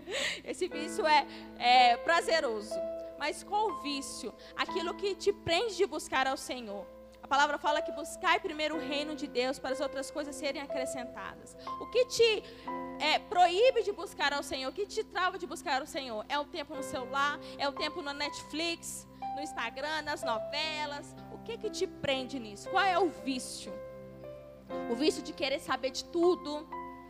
[0.45, 1.27] Esse vício é,
[1.59, 2.73] é prazeroso.
[3.19, 4.33] Mas qual vício?
[4.55, 6.87] Aquilo que te prende de buscar ao Senhor.
[7.27, 10.63] A palavra fala que buscai primeiro o reino de Deus para as outras coisas serem
[10.63, 11.57] acrescentadas.
[11.81, 12.45] O que te
[13.01, 16.25] é, proíbe de buscar ao Senhor, o que te trava de buscar ao Senhor?
[16.29, 21.17] É o tempo no celular, é o tempo no Netflix, no Instagram, nas novelas.
[21.33, 22.71] O que que te prende nisso?
[22.71, 23.73] Qual é o vício?
[24.89, 26.65] O vício de querer saber de tudo.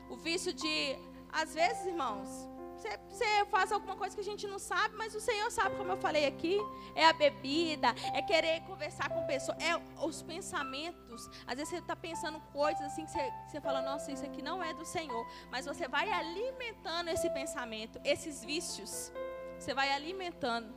[0.08, 0.96] O vício de,
[1.30, 2.48] às vezes, irmãos,
[2.86, 5.90] você, você, faz alguma coisa que a gente não sabe, mas o Senhor sabe, como
[5.92, 6.58] eu falei aqui.
[6.94, 11.28] É a bebida, é querer conversar com pessoas, é os pensamentos.
[11.46, 14.62] Às vezes você está pensando coisas assim que você, você fala, nossa, isso aqui não
[14.62, 15.26] é do Senhor.
[15.50, 19.12] Mas você vai alimentando esse pensamento, esses vícios.
[19.58, 20.74] Você vai alimentando.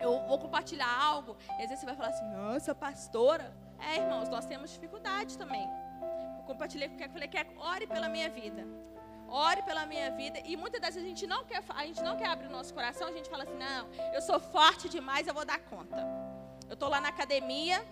[0.00, 3.54] Eu vou compartilhar algo, e às vezes você vai falar assim, nossa, pastora.
[3.78, 5.68] É, irmãos, nós temos dificuldade também.
[6.38, 8.66] Eu compartilhei com o que eu falei, que ore pela minha vida
[9.32, 10.38] ore pela minha vida.
[10.44, 12.72] E muitas das vezes a gente não quer, a gente não quer abrir o nosso
[12.74, 15.96] coração, a gente fala assim, não, eu sou forte demais, eu vou dar conta.
[16.68, 17.84] Eu estou lá na academia,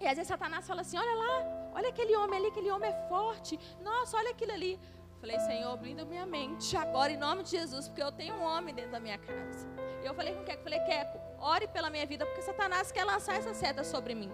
[0.00, 3.08] e às vezes Satanás fala assim, olha lá, olha aquele homem ali, aquele homem é
[3.08, 3.58] forte.
[3.80, 4.78] Nossa, olha aquilo ali.
[5.20, 8.74] Falei, Senhor, brinda minha mente agora em nome de Jesus, porque eu tenho um homem
[8.74, 9.66] dentro da minha casa.
[10.02, 13.04] E eu falei com o Keco, falei, Keco, ore pela minha vida, porque Satanás quer
[13.04, 14.30] lançar essa seta sobre mim.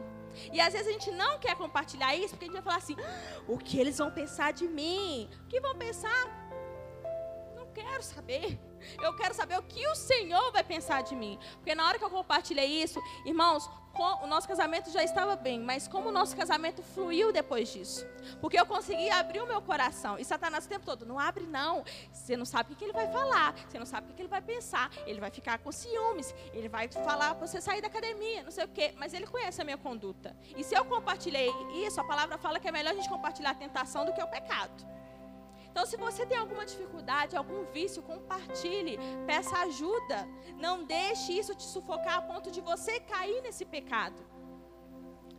[0.53, 2.97] E às vezes a gente não quer compartilhar isso, porque a gente vai falar assim:
[2.99, 5.29] ah, o que eles vão pensar de mim?
[5.45, 6.42] O que vão pensar?
[7.75, 8.59] Quero saber.
[9.03, 11.39] Eu quero saber o que o Senhor vai pensar de mim.
[11.55, 13.69] Porque na hora que eu compartilhei isso, irmãos,
[14.23, 18.07] o nosso casamento já estava bem, mas como o nosso casamento fluiu depois disso?
[18.41, 20.19] Porque eu consegui abrir o meu coração.
[20.19, 21.85] E Satanás o tempo todo, não abre não.
[22.11, 24.41] Você não sabe o que ele vai falar, você não sabe o que ele vai
[24.41, 24.91] pensar.
[25.07, 28.65] Ele vai ficar com ciúmes, ele vai falar para você sair da academia, não sei
[28.65, 28.95] o quê.
[28.97, 30.35] Mas ele conhece a minha conduta.
[30.57, 31.51] E se eu compartilhei
[31.87, 34.27] isso, a palavra fala que é melhor a gente compartilhar a tentação do que o
[34.27, 35.02] pecado.
[35.73, 40.29] Então, se você tem alguma dificuldade, algum vício, compartilhe, peça ajuda.
[40.59, 44.23] Não deixe isso te sufocar a ponto de você cair nesse pecado.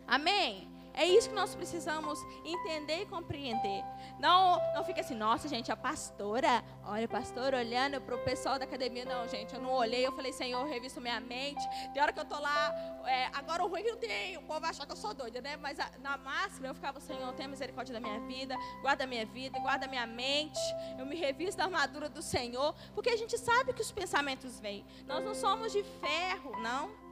[0.07, 0.72] Amém?
[0.93, 3.83] É isso que nós precisamos entender e compreender.
[4.19, 8.65] Não, não fica assim, nossa, gente, a pastora, olha, pastor olhando para o pessoal da
[8.65, 9.03] academia.
[9.03, 11.61] Não, gente, eu não olhei, eu falei, Senhor, revisto minha mente.
[11.93, 12.73] Tem hora que eu tô lá,
[13.05, 15.57] é, agora o ruim que não tem, o povo achar que eu sou doida, né?
[15.57, 19.25] Mas a, na máxima eu ficava, Senhor, tenha misericórdia da minha vida, guarda a minha
[19.25, 20.59] vida, guarda a minha mente.
[20.97, 24.85] Eu me revisto da armadura do Senhor, porque a gente sabe que os pensamentos vêm.
[25.07, 27.02] Nós não somos de ferro, não.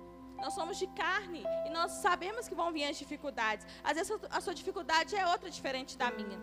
[0.42, 3.66] Nós somos de carne e nós sabemos que vão vir as dificuldades.
[3.84, 6.40] Às vezes a sua dificuldade é outra diferente da minha.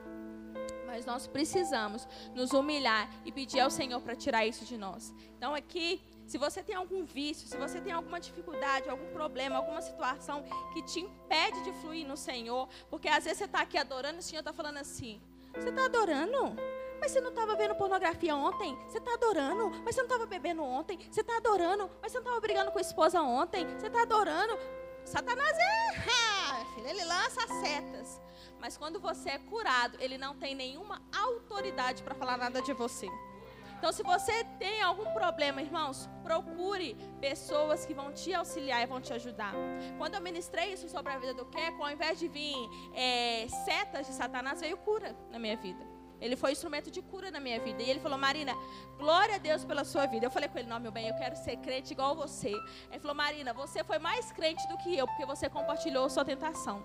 [0.86, 5.12] Mas nós precisamos nos humilhar e pedir ao Senhor para tirar isso de nós.
[5.36, 9.82] Então aqui, se você tem algum vício, se você tem alguma dificuldade, algum problema, alguma
[9.82, 14.16] situação que te impede de fluir no Senhor, porque às vezes você está aqui adorando
[14.16, 15.20] e o Senhor está falando assim:
[15.54, 16.56] Você está adorando?
[17.00, 18.76] Mas você não estava vendo pornografia ontem?
[18.88, 19.70] Você está adorando?
[19.84, 20.98] Mas você não estava bebendo ontem?
[21.10, 21.90] Você está adorando?
[22.02, 23.66] Mas você não estava brigando com a esposa ontem?
[23.78, 24.58] Você está adorando?
[25.04, 26.80] Satanás é.
[26.88, 28.20] Ele lança setas.
[28.60, 33.08] Mas quando você é curado, ele não tem nenhuma autoridade para falar nada de você.
[33.78, 39.00] Então, se você tem algum problema, irmãos, procure pessoas que vão te auxiliar e vão
[39.00, 39.54] te ajudar.
[39.96, 42.56] Quando eu ministrei isso sobre a vida do Keco, ao invés de vir
[42.92, 45.86] é, setas de Satanás, veio cura na minha vida.
[46.20, 47.82] Ele foi instrumento de cura na minha vida.
[47.82, 48.54] E ele falou, Marina,
[48.96, 50.26] glória a Deus pela sua vida.
[50.26, 52.52] Eu falei com ele, não, meu bem, eu quero ser crente igual você.
[52.90, 56.82] Ele falou, Marina, você foi mais crente do que eu, porque você compartilhou sua tentação.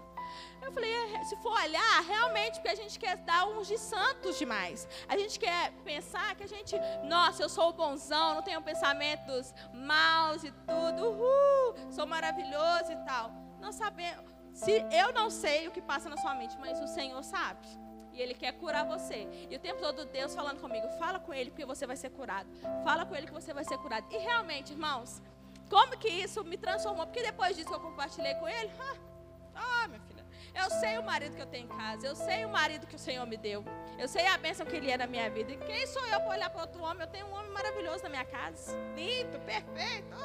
[0.62, 4.38] Eu falei, é, se for olhar, realmente, porque a gente quer dar uns de santos
[4.38, 4.88] demais.
[5.08, 9.54] A gente quer pensar que a gente, nossa, eu sou o bonzão, não tenho pensamentos
[9.74, 13.32] maus e tudo, uhul, sou maravilhoso e tal.
[13.60, 14.32] Não sabemos.
[14.54, 17.68] Se eu não sei o que passa na sua mente, mas o Senhor sabe.
[18.14, 19.28] E Ele quer curar você.
[19.50, 22.48] E o tempo todo Deus falando comigo, fala com Ele porque você vai ser curado.
[22.84, 24.06] Fala com Ele que você vai ser curado.
[24.12, 25.22] E realmente, irmãos,
[25.70, 27.06] como que isso me transformou?
[27.06, 28.72] Porque depois disso que eu compartilhei com Ele,
[29.56, 30.23] ah, minha filha,
[30.56, 33.00] eu sei o marido que eu tenho em casa, eu sei o marido que o
[33.00, 33.66] Senhor me deu,
[33.98, 35.52] eu sei a bênção que Ele é na minha vida.
[35.52, 37.02] E quem sou eu para olhar para outro homem?
[37.02, 40.16] Eu tenho um homem maravilhoso na minha casa, limpo, perfeito.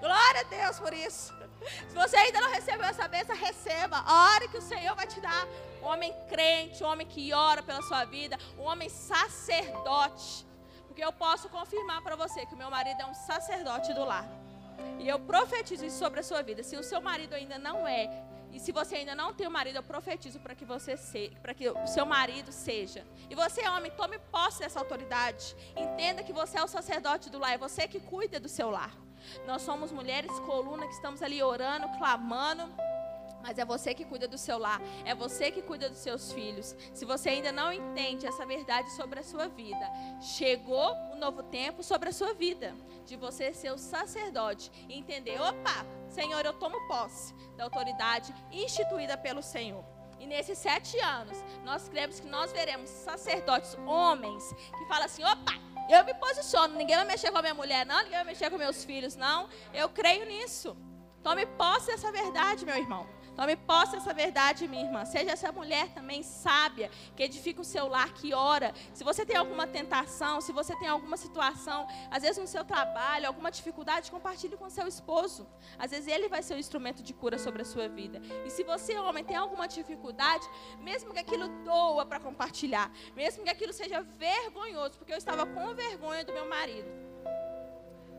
[0.00, 1.32] Glória a Deus por isso.
[1.88, 4.04] Se você ainda não recebeu essa bênção, receba.
[4.34, 5.46] Ore que o Senhor vai te dar
[5.80, 10.46] um homem crente, um homem que ora pela sua vida, um homem sacerdote.
[10.86, 14.28] Porque eu posso confirmar para você que o meu marido é um sacerdote do lar.
[14.98, 16.62] E eu profetizo isso sobre a sua vida.
[16.62, 18.10] Se o seu marido ainda não é,
[18.52, 21.54] e se você ainda não tem um marido, eu profetizo para que você seja, para
[21.54, 23.04] que o seu marido seja.
[23.30, 25.56] E você, homem, tome posse dessa autoridade.
[25.74, 28.94] Entenda que você é o sacerdote do lar, é você que cuida do seu lar.
[29.46, 32.62] Nós somos mulheres coluna que estamos ali orando, clamando.
[33.42, 36.76] Mas é você que cuida do seu lar, é você que cuida dos seus filhos.
[36.94, 39.86] Se você ainda não entende essa verdade sobre a sua vida,
[40.20, 42.74] chegou um novo tempo sobre a sua vida,
[43.04, 49.16] de você ser o sacerdote e entender: opa, Senhor, eu tomo posse da autoridade instituída
[49.16, 49.84] pelo Senhor.
[50.20, 55.52] E nesses sete anos, nós cremos que nós veremos sacerdotes, homens, que falam assim: opa,
[55.90, 58.56] eu me posiciono, ninguém vai mexer com a minha mulher, não, ninguém vai mexer com
[58.56, 59.48] meus filhos, não.
[59.74, 60.76] Eu creio nisso.
[61.22, 63.06] Tome posse dessa verdade, meu irmão.
[63.34, 65.04] Tome posse dessa verdade, minha irmã.
[65.04, 68.74] Seja essa mulher também sábia, que edifica o seu lar, que ora.
[68.92, 73.26] Se você tem alguma tentação, se você tem alguma situação, às vezes no seu trabalho,
[73.26, 75.48] alguma dificuldade, compartilhe com seu esposo.
[75.78, 78.20] Às vezes ele vai ser o instrumento de cura sobre a sua vida.
[78.44, 80.46] E se você, homem, tem alguma dificuldade,
[80.80, 85.74] mesmo que aquilo doa para compartilhar, mesmo que aquilo seja vergonhoso, porque eu estava com
[85.74, 86.88] vergonha do meu marido,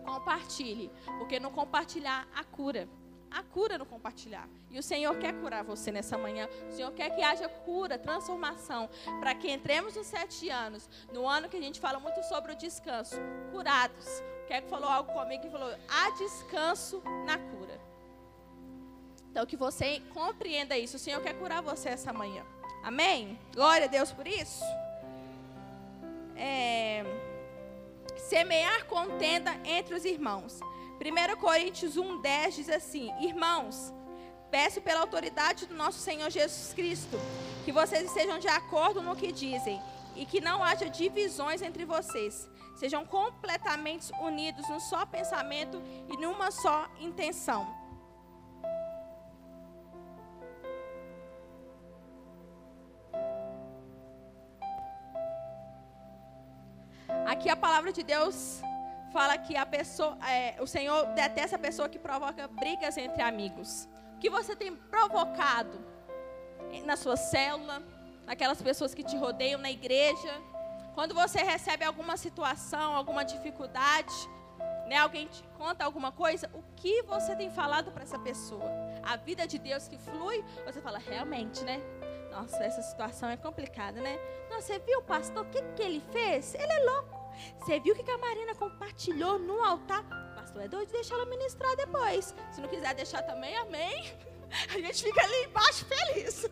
[0.04, 2.90] compartilhe, porque no compartilhar a cura
[3.34, 4.48] a cura no compartilhar.
[4.70, 6.48] E o Senhor quer curar você nessa manhã.
[6.70, 11.50] O Senhor quer que haja cura, transformação, para que entremos nos sete anos, no ano
[11.50, 13.16] que a gente fala muito sobre o descanso,
[13.52, 14.24] curados.
[14.48, 17.80] Quer que falou algo comigo que falou: há descanso na cura.
[19.32, 20.98] Então que você compreenda isso.
[20.98, 22.46] O Senhor quer curar você essa manhã.
[22.84, 23.40] Amém?
[23.52, 24.64] Glória a Deus por isso.
[26.36, 27.04] É...
[28.16, 30.60] Semear contenda entre os irmãos.
[31.02, 33.94] 1 Coríntios 1,10 diz assim: Irmãos,
[34.52, 37.18] peço pela autoridade do nosso Senhor Jesus Cristo,
[37.66, 39.82] que vocês estejam de acordo no que dizem
[40.16, 42.48] e que não haja divisões entre vocês.
[42.76, 47.68] Sejam completamente unidos num só pensamento e numa só intenção.
[57.26, 58.62] Aqui a palavra de Deus
[59.14, 63.88] fala que a pessoa, é, o Senhor detesta a pessoa que provoca brigas entre amigos.
[64.16, 65.80] O que você tem provocado
[66.84, 67.84] na sua célula,
[68.26, 70.34] naquelas pessoas que te rodeiam na igreja?
[70.96, 74.14] Quando você recebe alguma situação, alguma dificuldade,
[74.88, 78.70] né, alguém te conta alguma coisa, o que você tem falado para essa pessoa?
[79.04, 81.80] A vida de Deus que flui, você fala, realmente, né?
[82.32, 84.18] Nossa, essa situação é complicada, né?
[84.50, 86.56] Nossa, você viu, pastor, o que, que ele fez?
[86.56, 87.23] Ele é louco.
[87.60, 90.04] Você viu o que a Marina compartilhou no altar?
[90.36, 92.36] Pastor, é doido, deixa ela ministrar depois.
[92.52, 94.18] Se não quiser deixar também, amém.
[94.70, 96.50] A gente fica ali embaixo feliz.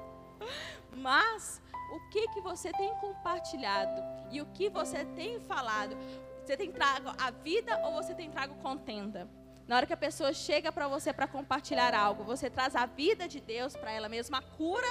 [0.92, 1.60] Mas
[1.92, 5.96] o que que você tem compartilhado e o que você tem falado?
[6.44, 9.28] Você tem trago a vida ou você tem trago contenda?
[9.66, 13.28] Na hora que a pessoa chega para você para compartilhar algo, você traz a vida
[13.28, 14.88] de Deus para ela mesma, a cura.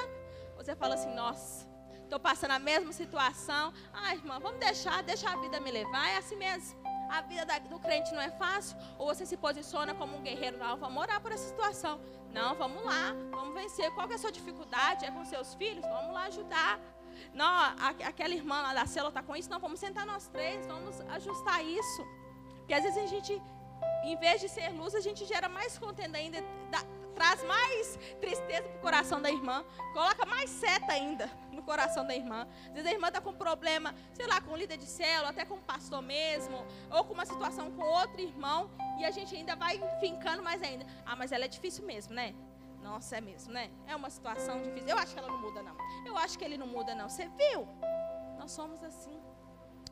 [0.55, 1.66] Você fala assim: Nossa,
[2.07, 3.73] estou passando a mesma situação.
[3.93, 6.09] Ah, irmã, vamos deixar, deixar a vida me levar.
[6.09, 6.77] É assim mesmo.
[7.09, 8.77] A vida do crente não é fácil.
[8.97, 11.99] Ou você se posiciona como um guerreiro, não, vamos orar por essa situação.
[12.31, 13.91] Não, vamos lá, vamos vencer.
[13.91, 15.05] Qual é a sua dificuldade?
[15.05, 15.85] É com seus filhos?
[15.85, 16.79] Vamos lá ajudar.
[17.33, 17.51] Não,
[18.05, 19.49] aquela irmã lá da célula está com isso.
[19.49, 22.05] Não, vamos sentar nós três, vamos ajustar isso.
[22.57, 23.41] Porque às vezes a gente,
[24.03, 26.43] em vez de ser luz, a gente gera mais contenda ainda,
[27.17, 32.15] traz mais tristeza para o coração da irmã, coloca mais seta ainda no coração da
[32.15, 32.47] irmã.
[32.67, 35.43] Às vezes a irmã está com problema, sei lá, com o líder de célula, até
[35.43, 39.55] com o pastor mesmo, ou com uma situação com outro irmão, e a gente ainda
[39.55, 40.85] vai fincando mais ainda.
[41.05, 42.35] Ah, mas ela é difícil mesmo, né?
[42.83, 43.71] Nossa, é mesmo, né?
[43.87, 44.89] É uma situação difícil.
[44.89, 45.75] Eu acho que ela não muda, não.
[46.05, 47.09] Eu acho que ele não muda, não.
[47.09, 47.67] Você viu?
[48.37, 49.19] Nós somos assim.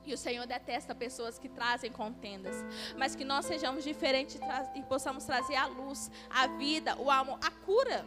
[0.06, 2.56] E o Senhor detesta pessoas que trazem contendas.
[2.98, 4.40] Mas que nós sejamos diferentes
[4.76, 8.06] e possamos trazer a luz, a vida, o amor, a cura.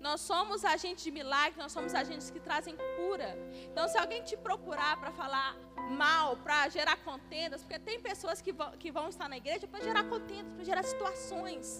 [0.00, 3.36] Nós somos agentes de milagre, nós somos agentes que trazem cura.
[3.70, 5.56] Então, se alguém te procurar para falar
[5.90, 9.82] mal, para gerar contendas, porque tem pessoas que vão, que vão estar na igreja para
[9.82, 11.78] gerar contendas, para gerar situações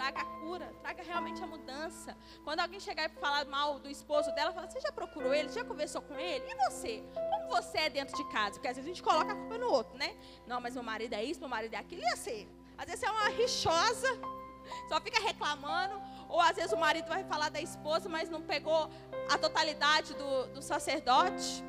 [0.00, 2.16] traga a cura, traga realmente a mudança.
[2.42, 5.50] Quando alguém chegar e falar mal do esposo dela, fala: Você já procurou ele?
[5.50, 6.42] Já conversou com ele?
[6.48, 7.04] E você?
[7.30, 8.52] Como você é dentro de casa?
[8.52, 10.16] Porque às vezes a gente coloca a culpa no outro, né?
[10.46, 12.02] Não, mas meu marido é isso, meu marido é aquilo.
[12.02, 12.48] E você?
[12.78, 14.08] Às vezes é uma rixosa,
[14.88, 16.00] só fica reclamando.
[16.30, 18.88] Ou às vezes o marido vai falar da esposa, mas não pegou
[19.28, 21.62] a totalidade do, do sacerdote.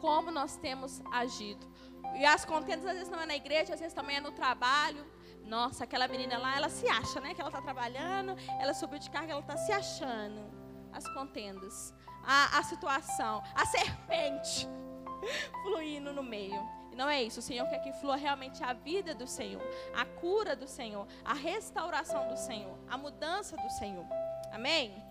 [0.00, 1.66] Como nós temos agido.
[2.18, 5.04] E as contendas às vezes não é na igreja, às vezes também é no trabalho.
[5.48, 7.32] Nossa, aquela menina lá, ela se acha, né?
[7.32, 10.40] Que ela está trabalhando, ela subiu de carga, ela está se achando.
[10.92, 14.68] As contendas, a, a situação, a serpente
[15.64, 16.60] fluindo no meio.
[16.92, 17.40] E não é isso.
[17.40, 19.62] O Senhor quer que flua realmente a vida do Senhor,
[19.94, 24.06] a cura do Senhor, a restauração do Senhor, a mudança do Senhor.
[24.52, 25.02] Amém?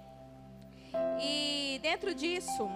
[1.20, 2.70] E dentro disso,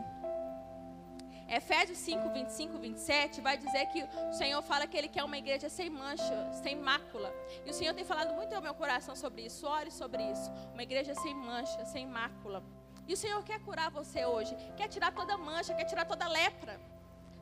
[1.52, 5.68] Efésios 5, 25, 27 vai dizer que o Senhor fala que Ele quer uma igreja
[5.68, 7.30] sem mancha, sem mácula.
[7.66, 9.68] E o Senhor tem falado muito ao meu coração sobre isso.
[9.68, 10.50] Ore sobre isso.
[10.72, 12.64] Uma igreja sem mancha, sem mácula.
[13.06, 14.56] E o Senhor quer curar você hoje.
[14.78, 16.80] Quer tirar toda mancha, quer tirar toda lepra.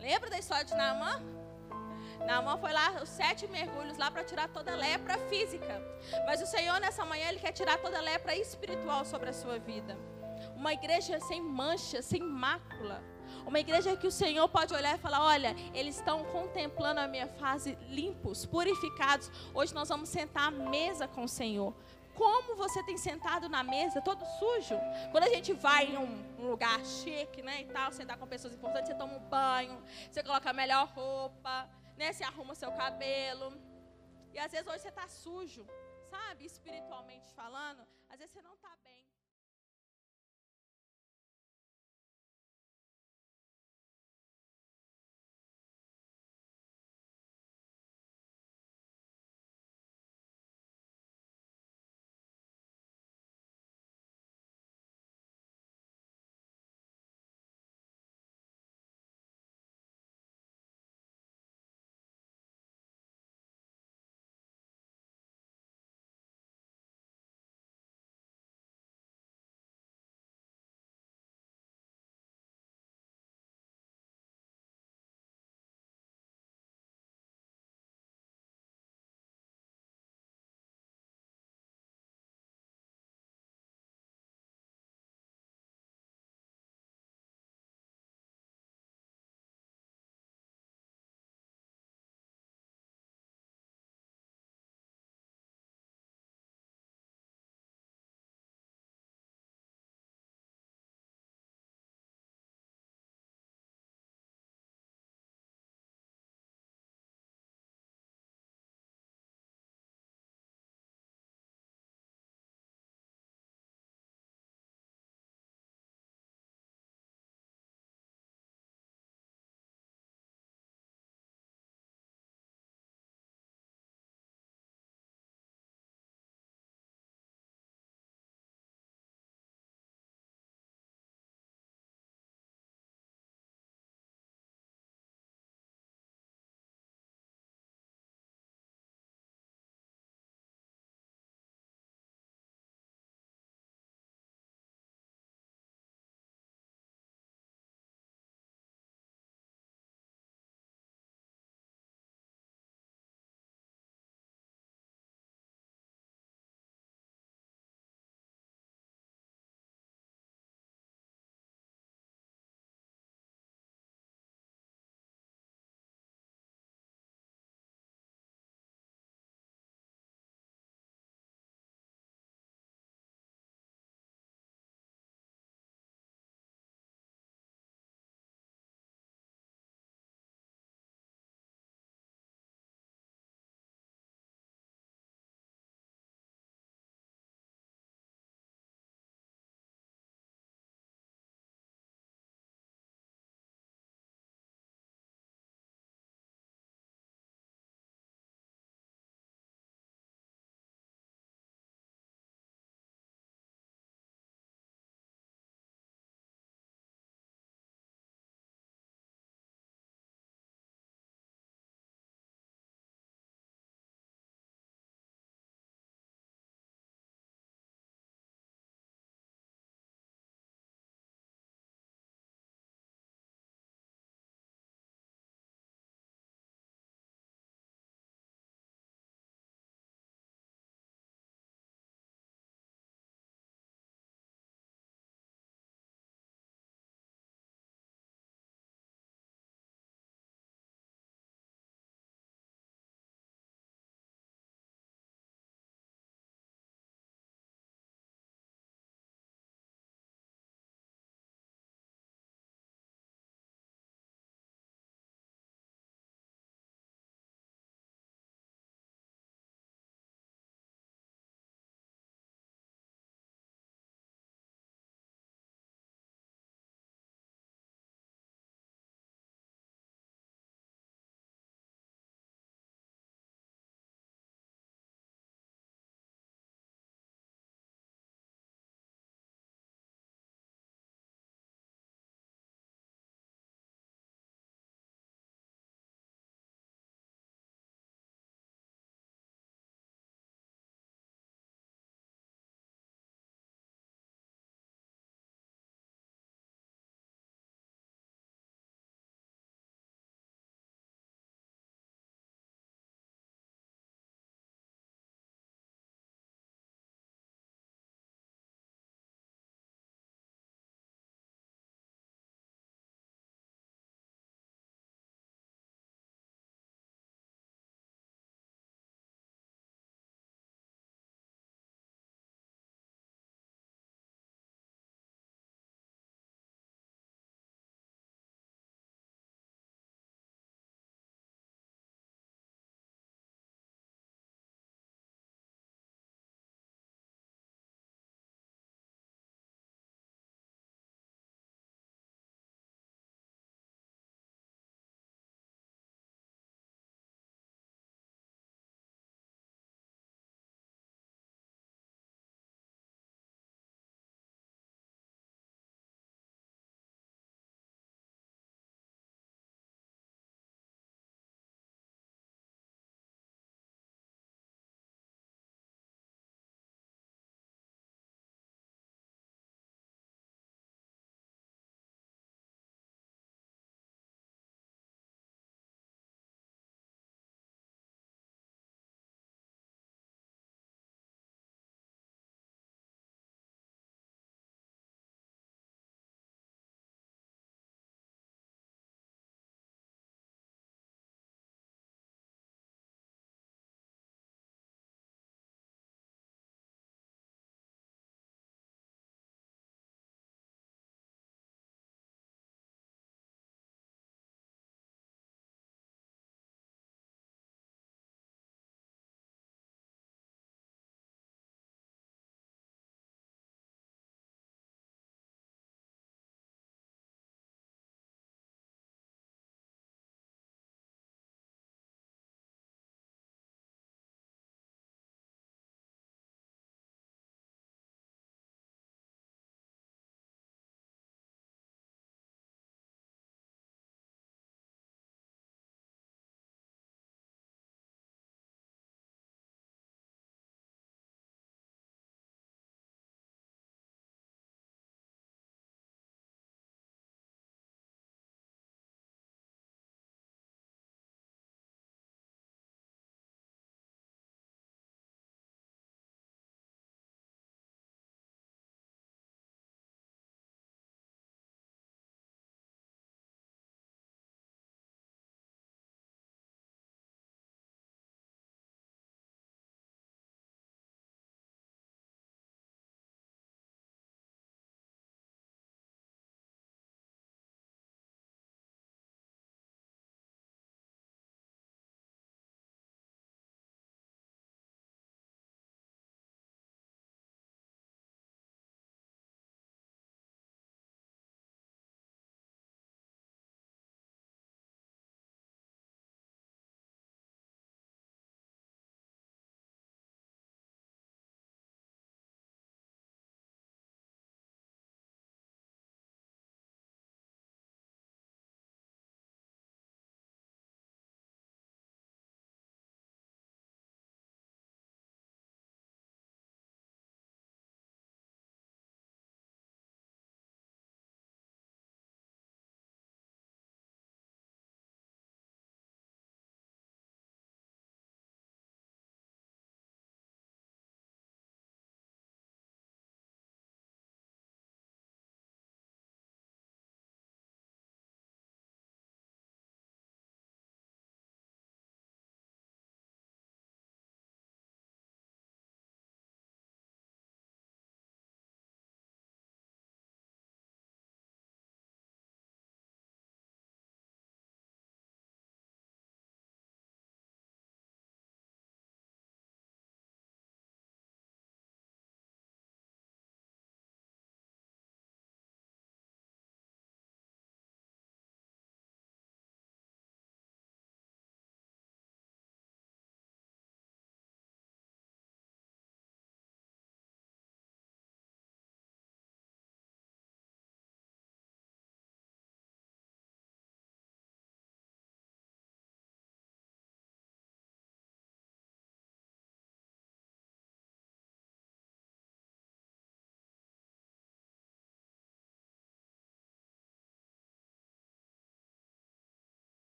[0.00, 1.22] Lembra da história de Naamã?
[2.26, 5.80] Naamã foi lá, os sete mergulhos lá para tirar toda lepra física.
[6.26, 9.96] Mas o Senhor nessa manhã, Ele quer tirar toda lepra espiritual sobre a sua vida.
[10.56, 13.11] Uma igreja sem mancha, sem mácula.
[13.46, 17.26] Uma igreja que o Senhor pode olhar e falar: olha, eles estão contemplando a minha
[17.26, 19.30] fase limpos, purificados.
[19.54, 21.74] Hoje nós vamos sentar à mesa com o Senhor.
[22.14, 24.78] Como você tem sentado na mesa, todo sujo?
[25.10, 28.88] Quando a gente vai em um, lugar chique, né, e tal, sentar com pessoas importantes,
[28.88, 33.56] você toma um banho, você coloca a melhor roupa, né, você arruma seu cabelo.
[34.32, 35.66] E às vezes hoje você está sujo,
[36.10, 36.44] sabe?
[36.44, 38.91] Espiritualmente falando, às vezes você não está bem.